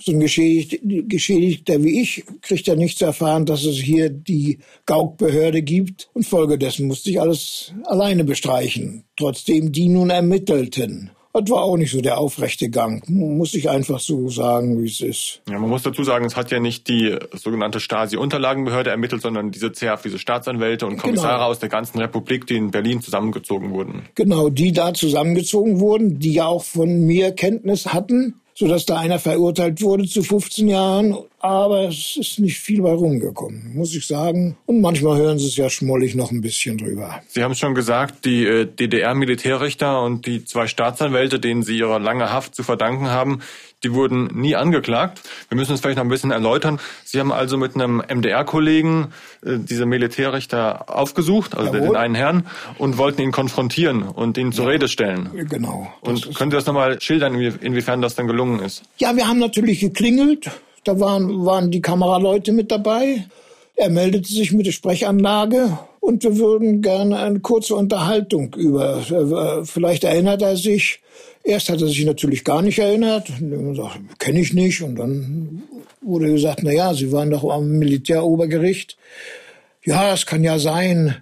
so 0.00 0.12
ein 0.12 0.20
Geschädigter 0.20 1.82
wie 1.84 2.00
ich 2.00 2.24
kriegt 2.40 2.66
ja 2.66 2.74
nicht 2.74 2.98
zu 2.98 3.04
erfahren, 3.04 3.46
dass 3.46 3.64
es 3.64 3.76
hier 3.76 4.10
die 4.10 4.58
Gauk-Behörde 4.86 5.62
gibt 5.62 6.10
und 6.14 6.26
folgedessen 6.26 6.88
musste 6.88 7.10
ich 7.10 7.20
alles 7.20 7.72
alleine 7.84 8.24
bestreichen, 8.24 9.04
trotzdem 9.16 9.70
die 9.70 9.88
nun 9.88 10.10
ermittelten. 10.10 11.10
Das 11.34 11.48
war 11.48 11.62
auch 11.62 11.78
nicht 11.78 11.90
so 11.90 12.02
der 12.02 12.18
aufrechte 12.18 12.68
Gang. 12.68 13.02
Muss 13.08 13.54
ich 13.54 13.70
einfach 13.70 14.00
so 14.00 14.28
sagen, 14.28 14.82
wie 14.82 14.86
es 14.86 15.00
ist. 15.00 15.40
Ja, 15.48 15.58
man 15.58 15.70
muss 15.70 15.82
dazu 15.82 16.04
sagen, 16.04 16.26
es 16.26 16.36
hat 16.36 16.50
ja 16.50 16.60
nicht 16.60 16.88
die 16.88 17.16
sogenannte 17.32 17.80
Stasi-Unterlagenbehörde 17.80 18.90
ermittelt, 18.90 19.22
sondern 19.22 19.50
diese 19.50 19.72
CERF, 19.72 20.02
diese 20.02 20.18
Staatsanwälte 20.18 20.86
und 20.86 20.98
Kommissare 20.98 21.38
genau. 21.38 21.46
aus 21.46 21.58
der 21.58 21.70
ganzen 21.70 21.98
Republik, 21.98 22.46
die 22.46 22.56
in 22.56 22.70
Berlin 22.70 23.00
zusammengezogen 23.00 23.70
wurden. 23.70 24.02
Genau, 24.14 24.50
die 24.50 24.72
da 24.72 24.92
zusammengezogen 24.92 25.80
wurden, 25.80 26.18
die 26.18 26.34
ja 26.34 26.46
auch 26.46 26.64
von 26.64 27.06
mir 27.06 27.32
Kenntnis 27.32 27.94
hatten 27.94 28.41
sodass 28.62 28.86
da 28.86 28.96
einer 29.00 29.18
verurteilt 29.18 29.82
wurde 29.82 30.06
zu 30.06 30.22
15 30.22 30.68
Jahren. 30.68 31.16
Aber 31.40 31.88
es 31.88 32.16
ist 32.16 32.38
nicht 32.38 32.60
viel 32.60 32.80
bei 32.80 32.92
rumgekommen, 32.92 33.72
muss 33.74 33.92
ich 33.92 34.06
sagen. 34.06 34.56
Und 34.66 34.80
manchmal 34.80 35.18
hören 35.18 35.40
Sie 35.40 35.48
es 35.48 35.56
ja 35.56 35.68
schmollig 35.68 36.14
noch 36.14 36.30
ein 36.30 36.40
bisschen 36.40 36.78
drüber. 36.78 37.20
Sie 37.26 37.42
haben 37.42 37.56
schon 37.56 37.74
gesagt, 37.74 38.24
die 38.24 38.46
äh, 38.46 38.66
DDR-Militärrichter 38.66 40.00
und 40.04 40.26
die 40.26 40.44
zwei 40.44 40.68
Staatsanwälte, 40.68 41.40
denen 41.40 41.64
Sie 41.64 41.76
ihre 41.76 41.98
lange 41.98 42.32
Haft 42.32 42.54
zu 42.54 42.62
verdanken 42.62 43.10
haben, 43.10 43.40
die 43.84 43.92
wurden 43.94 44.28
nie 44.34 44.54
angeklagt. 44.54 45.20
Wir 45.48 45.56
müssen 45.56 45.74
es 45.74 45.80
vielleicht 45.80 45.96
noch 45.96 46.04
ein 46.04 46.10
bisschen 46.10 46.30
erläutern. 46.30 46.78
Sie 47.04 47.18
haben 47.18 47.32
also 47.32 47.56
mit 47.56 47.74
einem 47.74 48.02
MDR-Kollegen 48.08 49.08
äh, 49.44 49.58
diese 49.58 49.86
Militärrichter 49.86 50.88
aufgesucht, 50.94 51.56
also 51.56 51.72
Jawohl. 51.72 51.88
den 51.88 51.96
einen 51.96 52.14
Herrn, 52.14 52.46
und 52.78 52.98
wollten 52.98 53.22
ihn 53.22 53.32
konfrontieren 53.32 54.02
und 54.02 54.38
ihn 54.38 54.52
zur 54.52 54.66
ja. 54.66 54.72
Rede 54.72 54.88
stellen. 54.88 55.30
Genau. 55.48 55.92
Und 56.00 56.34
können 56.34 56.50
Sie 56.50 56.56
das 56.56 56.66
nochmal 56.66 57.00
schildern, 57.00 57.34
inwiefern 57.34 58.02
das 58.02 58.14
dann 58.14 58.26
gelungen 58.26 58.60
ist? 58.60 58.82
Ja, 58.98 59.16
wir 59.16 59.26
haben 59.26 59.38
natürlich 59.38 59.80
geklingelt. 59.80 60.50
Da 60.84 60.98
waren, 60.98 61.44
waren 61.44 61.70
die 61.70 61.80
Kameraleute 61.80 62.52
mit 62.52 62.70
dabei. 62.70 63.24
Er 63.76 63.88
meldete 63.88 64.28
sich 64.28 64.52
mit 64.52 64.66
der 64.66 64.72
Sprechanlage 64.72 65.78
und 66.02 66.24
wir 66.24 66.36
würden 66.36 66.82
gerne 66.82 67.20
eine 67.20 67.38
kurze 67.38 67.76
Unterhaltung 67.76 68.52
über, 68.56 68.98
äh, 69.08 69.64
vielleicht 69.64 70.02
erinnert 70.02 70.42
er 70.42 70.56
sich. 70.56 70.98
Erst 71.44 71.68
hat 71.68 71.80
er 71.80 71.86
sich 71.86 72.04
natürlich 72.04 72.42
gar 72.42 72.60
nicht 72.60 72.80
erinnert. 72.80 73.28
Kenne 74.18 74.40
ich 74.40 74.52
nicht. 74.52 74.82
Und 74.82 74.96
dann 74.96 75.62
wurde 76.00 76.32
gesagt, 76.32 76.64
na 76.64 76.72
ja, 76.72 76.92
Sie 76.92 77.12
waren 77.12 77.30
doch 77.30 77.48
am 77.48 77.78
Militärobergericht. 77.78 78.96
Ja, 79.84 80.10
das 80.10 80.26
kann 80.26 80.42
ja 80.42 80.58
sein. 80.58 81.14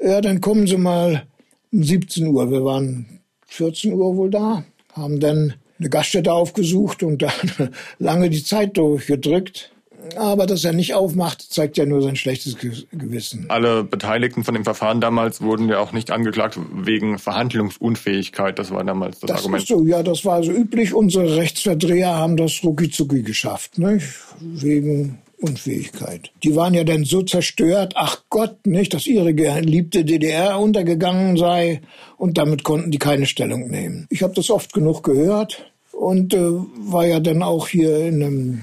Ja, 0.00 0.20
dann 0.20 0.40
kommen 0.40 0.68
Sie 0.68 0.76
mal 0.76 1.24
um 1.72 1.82
17 1.82 2.28
Uhr. 2.28 2.52
Wir 2.52 2.64
waren 2.64 3.18
14 3.48 3.94
Uhr 3.94 4.16
wohl 4.16 4.30
da, 4.30 4.64
haben 4.92 5.18
dann 5.18 5.54
eine 5.80 5.88
Gaststätte 5.88 6.32
aufgesucht 6.32 7.02
und 7.02 7.20
dann 7.58 7.70
lange 7.98 8.30
die 8.30 8.44
Zeit 8.44 8.76
durchgedrückt. 8.76 9.73
Aber 10.16 10.46
dass 10.46 10.64
er 10.64 10.72
nicht 10.72 10.94
aufmacht, 10.94 11.42
zeigt 11.42 11.76
ja 11.76 11.86
nur 11.86 12.02
sein 12.02 12.16
schlechtes 12.16 12.56
Gewissen. 12.58 13.46
Alle 13.48 13.84
Beteiligten 13.84 14.44
von 14.44 14.54
dem 14.54 14.64
Verfahren 14.64 15.00
damals 15.00 15.40
wurden 15.40 15.68
ja 15.68 15.78
auch 15.78 15.92
nicht 15.92 16.10
angeklagt 16.10 16.58
wegen 16.72 17.18
Verhandlungsunfähigkeit. 17.18 18.58
Das 18.58 18.70
war 18.70 18.84
damals 18.84 19.20
das, 19.20 19.28
das 19.28 19.38
Argument. 19.38 19.62
Ist 19.62 19.68
so, 19.68 19.84
ja, 19.84 20.02
das 20.02 20.24
war 20.24 20.42
so 20.42 20.52
üblich. 20.52 20.94
Unsere 20.94 21.36
Rechtsverdreher 21.36 22.14
haben 22.14 22.36
das 22.36 22.62
rucki 22.62 22.88
geschafft, 23.22 23.78
nicht? 23.78 24.06
Wegen 24.40 25.18
Unfähigkeit. 25.40 26.30
Die 26.42 26.56
waren 26.56 26.74
ja 26.74 26.84
dann 26.84 27.04
so 27.04 27.22
zerstört, 27.22 27.94
ach 27.96 28.22
Gott, 28.30 28.66
nicht, 28.66 28.94
dass 28.94 29.06
ihre 29.06 29.34
geliebte 29.34 30.04
DDR 30.04 30.58
untergegangen 30.58 31.36
sei 31.36 31.80
und 32.16 32.38
damit 32.38 32.64
konnten 32.64 32.90
die 32.90 32.98
keine 32.98 33.26
Stellung 33.26 33.68
nehmen. 33.68 34.06
Ich 34.10 34.22
habe 34.22 34.34
das 34.34 34.50
oft 34.50 34.72
genug 34.72 35.02
gehört 35.02 35.70
und 35.92 36.34
äh, 36.34 36.38
war 36.38 37.06
ja 37.06 37.20
dann 37.20 37.42
auch 37.42 37.68
hier 37.68 38.06
in 38.06 38.22
einem 38.22 38.60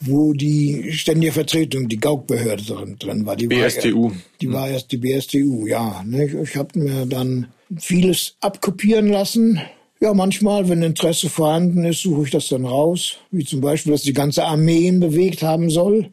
wo 0.00 0.32
die 0.32 0.92
ständige 0.92 1.32
Vertretung, 1.32 1.88
die 1.88 1.98
Gaukbehörde 1.98 2.64
drin, 2.64 2.96
drin 2.98 3.26
war. 3.26 3.36
Die 3.36 3.46
BSTU. 3.46 4.10
War, 4.10 4.16
die 4.40 4.52
war 4.52 4.68
erst 4.68 4.92
die 4.92 4.96
BSTU, 4.96 5.66
ja. 5.66 6.02
Nicht? 6.06 6.34
Ich 6.34 6.56
habe 6.56 6.78
mir 6.78 7.06
dann 7.06 7.48
vieles 7.78 8.36
abkopieren 8.40 9.08
lassen 9.08 9.60
ja, 10.02 10.14
manchmal, 10.14 10.68
wenn 10.70 10.82
Interesse 10.82 11.28
vorhanden 11.28 11.84
ist, 11.84 12.00
suche 12.00 12.22
ich 12.22 12.30
das 12.30 12.48
dann 12.48 12.64
raus. 12.64 13.18
Wie 13.30 13.44
zum 13.44 13.60
Beispiel, 13.60 13.92
dass 13.92 14.02
die 14.02 14.14
ganze 14.14 14.44
Armee 14.44 14.90
bewegt 14.92 15.42
haben 15.42 15.68
soll. 15.68 16.10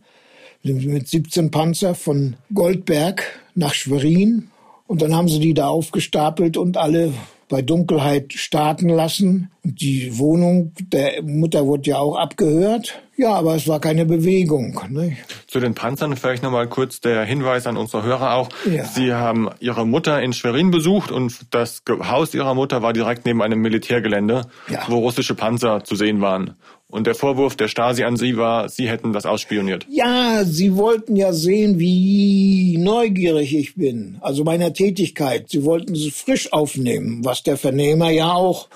Mit 0.62 1.08
17 1.08 1.52
Panzer 1.52 1.96
von 1.96 2.36
Goldberg 2.54 3.24
nach 3.56 3.74
Schwerin. 3.74 4.50
Und 4.88 5.02
dann 5.02 5.16
haben 5.16 5.30
sie 5.30 5.40
die 5.40 5.54
da 5.54 5.68
aufgestapelt 5.68 6.58
und 6.58 6.76
alle 6.76 7.14
bei 7.48 7.62
Dunkelheit 7.62 8.34
starten 8.34 8.90
lassen. 8.90 9.52
Und 9.64 9.80
die 9.80 10.18
Wohnung 10.18 10.74
der 10.92 11.24
Mutter 11.24 11.66
wurde 11.66 11.92
ja 11.92 12.00
auch 12.00 12.18
abgehört. 12.18 13.02
Ja, 13.18 13.34
aber 13.34 13.56
es 13.56 13.68
war 13.68 13.80
keine 13.80 14.06
Bewegung. 14.06 14.80
Ne? 14.90 15.18
Zu 15.48 15.60
den 15.60 15.74
Panzern 15.74 16.16
vielleicht 16.16 16.44
nochmal 16.44 16.68
kurz 16.68 17.02
der 17.02 17.24
Hinweis 17.24 17.66
an 17.66 17.76
unsere 17.76 18.04
Hörer 18.04 18.36
auch. 18.36 18.50
Ja. 18.72 18.86
Sie 18.86 19.12
haben 19.12 19.50
Ihre 19.60 19.88
Mutter 19.88 20.22
in 20.22 20.34
Schwerin 20.34 20.70
besucht 20.70 21.12
und 21.12 21.34
das 21.50 21.82
Haus 21.90 22.36
Ihrer 22.36 22.54
Mutter 22.54 22.84
war 22.84 22.94
direkt 22.94 23.26
neben 23.26 23.42
einem 23.42 23.60
Militärgelände, 23.60 24.44
ja. 24.70 24.84
wo 24.88 25.00
russische 25.00 25.34
Panzer 25.34 25.84
zu 25.84 25.96
sehen 25.96 26.22
waren. 26.22 26.54
Und 26.90 27.08
der 27.08 27.16
Vorwurf 27.16 27.56
der 27.56 27.68
Stasi 27.68 28.04
an 28.04 28.18
Sie 28.18 28.38
war, 28.38 28.70
Sie 28.70 28.88
hätten 28.88 29.12
das 29.12 29.26
ausspioniert. 29.26 29.88
Ja, 29.90 30.46
Sie 30.46 30.76
wollten 30.78 31.16
ja 31.16 31.34
sehen, 31.34 31.80
wie 31.80 32.78
neugierig 32.78 33.56
ich 33.56 33.76
bin. 33.76 34.20
Also 34.22 34.44
meiner 34.44 34.72
Tätigkeit. 34.74 35.50
Sie 35.50 35.66
wollten 35.66 35.96
es 35.96 36.08
frisch 36.14 36.54
aufnehmen, 36.54 37.26
was 37.26 37.42
der 37.42 37.58
Vernehmer 37.58 38.12
ja 38.12 38.32
auch 38.32 38.70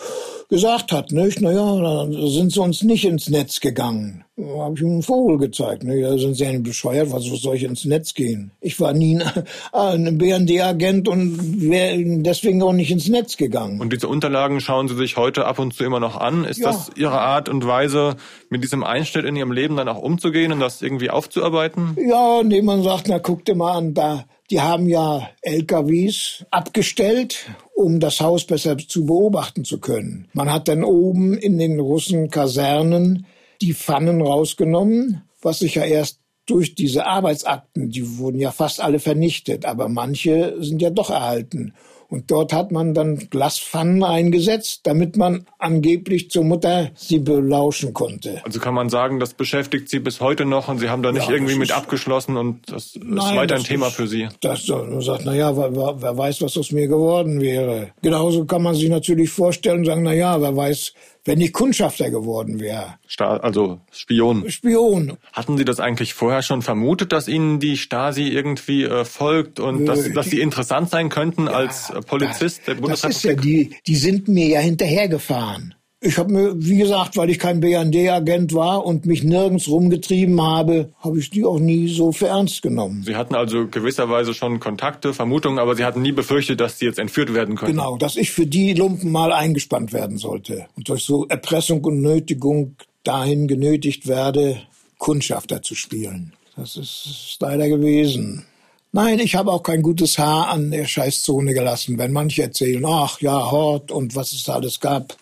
gesagt 0.51 0.91
hat, 0.91 1.11
nicht? 1.13 1.41
Naja, 1.41 1.77
da 1.81 2.27
sind 2.27 2.51
sie 2.51 2.61
uns 2.61 2.83
nicht 2.83 3.05
ins 3.05 3.29
Netz 3.29 3.61
gegangen. 3.61 4.25
Habe 4.57 4.75
ich 4.75 4.81
ihm 4.81 4.89
einen 4.89 5.03
Vogel 5.03 5.37
gezeigt. 5.37 5.83
Ne? 5.83 6.01
Da 6.01 6.17
sind 6.17 6.35
sie 6.35 6.43
ja 6.43 6.51
nicht 6.51 6.63
bescheuert, 6.63 7.11
was 7.11 7.23
soll 7.23 7.55
ich 7.55 7.63
ins 7.63 7.85
Netz 7.85 8.13
gehen? 8.13 8.51
Ich 8.59 8.79
war 8.79 8.93
nie 8.93 9.21
ein, 9.21 9.43
ein 9.71 10.17
BND-Agent 10.17 11.07
und 11.07 11.69
wäre 11.69 12.03
deswegen 12.21 12.61
auch 12.63 12.73
nicht 12.73 12.91
ins 12.91 13.07
Netz 13.07 13.37
gegangen. 13.37 13.79
Und 13.79 13.93
diese 13.93 14.07
Unterlagen 14.07 14.59
schauen 14.59 14.87
Sie 14.87 14.95
sich 14.95 15.17
heute 15.17 15.45
ab 15.45 15.59
und 15.59 15.73
zu 15.73 15.83
immer 15.83 15.99
noch 15.99 16.17
an. 16.17 16.43
Ist 16.43 16.59
ja. 16.59 16.67
das 16.67 16.91
Ihre 16.95 17.19
Art 17.19 17.49
und 17.49 17.65
Weise, 17.65 18.15
mit 18.49 18.63
diesem 18.63 18.83
Einschnitt 18.83 19.25
in 19.25 19.35
Ihrem 19.35 19.51
Leben 19.51 19.75
dann 19.77 19.87
auch 19.87 20.01
umzugehen 20.01 20.51
und 20.51 20.59
das 20.59 20.81
irgendwie 20.81 21.09
aufzuarbeiten? 21.09 21.97
Ja, 21.97 22.41
indem 22.41 22.65
man 22.65 22.83
sagt, 22.83 23.07
na 23.07 23.19
guck 23.19 23.45
dir 23.45 23.55
mal 23.55 23.77
an, 23.77 23.93
da 23.93 24.25
die 24.51 24.59
haben 24.59 24.87
ja 24.87 25.29
LKWs 25.41 26.45
abgestellt, 26.51 27.49
um 27.73 28.01
das 28.01 28.19
Haus 28.19 28.43
besser 28.43 28.77
zu 28.77 29.05
beobachten 29.05 29.63
zu 29.63 29.79
können. 29.79 30.27
Man 30.33 30.51
hat 30.51 30.67
dann 30.67 30.83
oben 30.83 31.37
in 31.37 31.57
den 31.57 31.79
russen 31.79 32.29
Kasernen 32.29 33.25
die 33.61 33.73
Pfannen 33.73 34.21
rausgenommen, 34.21 35.23
was 35.41 35.59
sich 35.59 35.75
ja 35.75 35.83
erst 35.83 36.19
durch 36.45 36.75
diese 36.75 37.05
Arbeitsakten, 37.05 37.89
die 37.89 38.17
wurden 38.17 38.39
ja 38.39 38.51
fast 38.51 38.81
alle 38.81 38.99
vernichtet, 38.99 39.65
aber 39.65 39.87
manche 39.87 40.55
sind 40.59 40.81
ja 40.81 40.89
doch 40.89 41.09
erhalten. 41.09 41.73
Und 42.11 42.29
dort 42.29 42.51
hat 42.51 42.73
man 42.73 42.93
dann 42.93 43.29
Glaspfannen 43.29 44.03
eingesetzt, 44.03 44.81
damit 44.83 45.15
man 45.15 45.45
angeblich 45.59 46.29
zur 46.29 46.43
Mutter 46.43 46.91
sie 46.93 47.19
belauschen 47.19 47.93
konnte. 47.93 48.41
Also 48.43 48.59
kann 48.59 48.73
man 48.73 48.89
sagen, 48.89 49.21
das 49.21 49.33
beschäftigt 49.33 49.87
Sie 49.87 49.99
bis 49.99 50.19
heute 50.19 50.43
noch 50.43 50.67
und 50.67 50.79
Sie 50.79 50.89
haben 50.89 51.03
da 51.03 51.13
nicht 51.13 51.29
ja, 51.29 51.33
irgendwie 51.33 51.55
mit 51.55 51.71
abgeschlossen 51.71 52.35
und 52.35 52.69
das 52.69 52.97
ist 52.97 52.99
Nein, 53.01 53.37
weiter 53.37 53.55
ein 53.55 53.63
Thema 53.63 53.87
ist, 53.87 53.93
für 53.93 54.07
Sie. 54.07 54.27
Das, 54.41 54.67
man 54.67 54.99
sagt, 54.99 55.21
na 55.23 55.33
ja, 55.33 55.55
wer, 55.55 55.73
wer 55.73 56.17
weiß, 56.17 56.41
was 56.41 56.57
aus 56.57 56.73
mir 56.73 56.89
geworden 56.89 57.39
wäre. 57.39 57.91
Genauso 58.01 58.43
kann 58.43 58.61
man 58.61 58.75
sich 58.75 58.89
natürlich 58.89 59.29
vorstellen 59.29 59.79
und 59.79 59.85
sagen, 59.85 60.03
na 60.03 60.13
ja, 60.13 60.41
wer 60.41 60.53
weiß, 60.53 60.93
wenn 61.23 61.39
ich 61.39 61.53
Kundschafter 61.53 62.09
geworden 62.09 62.59
wäre. 62.59 62.95
Also 63.17 63.79
Spion. 63.91 64.49
Spion. 64.49 65.17
Hatten 65.33 65.57
Sie 65.57 65.65
das 65.65 65.79
eigentlich 65.79 66.13
vorher 66.13 66.41
schon 66.41 66.61
vermutet, 66.61 67.11
dass 67.11 67.27
Ihnen 67.27 67.59
die 67.59 67.77
Stasi 67.77 68.23
irgendwie 68.23 68.83
äh, 68.83 69.05
folgt 69.05 69.59
und 69.59 69.81
Nö, 69.81 69.85
dass, 69.85 70.11
dass 70.13 70.25
Sie 70.27 70.41
interessant 70.41 70.89
sein 70.89 71.09
könnten 71.09 71.45
ja, 71.45 71.51
als 71.51 71.89
äh, 71.89 72.01
Polizist 72.01 72.67
der 72.67 72.75
Bundesrepublik? 72.75 73.01
Das 73.01 73.15
ist 73.17 73.23
ja, 73.23 73.33
die, 73.35 73.75
die 73.85 73.95
sind 73.95 74.27
mir 74.27 74.47
ja 74.47 74.59
hinterhergefahren. 74.59 75.75
Ich 76.03 76.17
habe 76.17 76.33
mir, 76.33 76.53
wie 76.55 76.77
gesagt, 76.77 77.15
weil 77.15 77.29
ich 77.29 77.37
kein 77.37 77.59
BND-Agent 77.59 78.55
war 78.55 78.83
und 78.87 79.05
mich 79.05 79.23
nirgends 79.23 79.67
rumgetrieben 79.67 80.41
habe, 80.41 80.91
habe 80.99 81.19
ich 81.19 81.29
die 81.29 81.45
auch 81.45 81.59
nie 81.59 81.87
so 81.89 82.11
für 82.11 82.25
ernst 82.25 82.63
genommen. 82.63 83.03
Sie 83.05 83.15
hatten 83.15 83.35
also 83.35 83.67
gewisserweise 83.67 84.33
schon 84.33 84.59
Kontakte, 84.59 85.13
Vermutungen, 85.13 85.59
aber 85.59 85.75
Sie 85.75 85.85
hatten 85.85 86.01
nie 86.01 86.11
befürchtet, 86.11 86.59
dass 86.59 86.79
Sie 86.79 86.85
jetzt 86.85 86.97
entführt 86.97 87.35
werden 87.35 87.55
könnten. 87.55 87.75
Genau, 87.75 87.97
dass 87.97 88.15
ich 88.15 88.31
für 88.31 88.47
die 88.47 88.73
Lumpen 88.73 89.11
mal 89.11 89.31
eingespannt 89.31 89.93
werden 89.93 90.17
sollte 90.17 90.65
und 90.75 90.89
durch 90.89 91.03
so 91.03 91.27
Erpressung 91.27 91.83
und 91.85 92.01
Nötigung 92.01 92.77
dahin 93.03 93.47
genötigt 93.47 94.07
werde, 94.07 94.59
Kundschafter 94.97 95.61
zu 95.61 95.75
spielen. 95.75 96.33
Das 96.55 96.77
ist 96.77 97.37
leider 97.39 97.69
gewesen. 97.69 98.47
Nein, 98.91 99.19
ich 99.19 99.35
habe 99.35 99.51
auch 99.51 99.61
kein 99.61 99.83
gutes 99.83 100.17
Haar 100.17 100.49
an 100.49 100.71
der 100.71 100.85
Scheißzone 100.85 101.53
gelassen. 101.53 101.99
Wenn 101.99 102.11
manche 102.11 102.41
erzählen, 102.41 102.83
ach 102.87 103.21
ja, 103.21 103.51
Hort 103.51 103.91
und 103.91 104.15
was 104.15 104.31
es 104.33 104.45
da 104.45 104.55
alles 104.55 104.79
gab, 104.79 105.15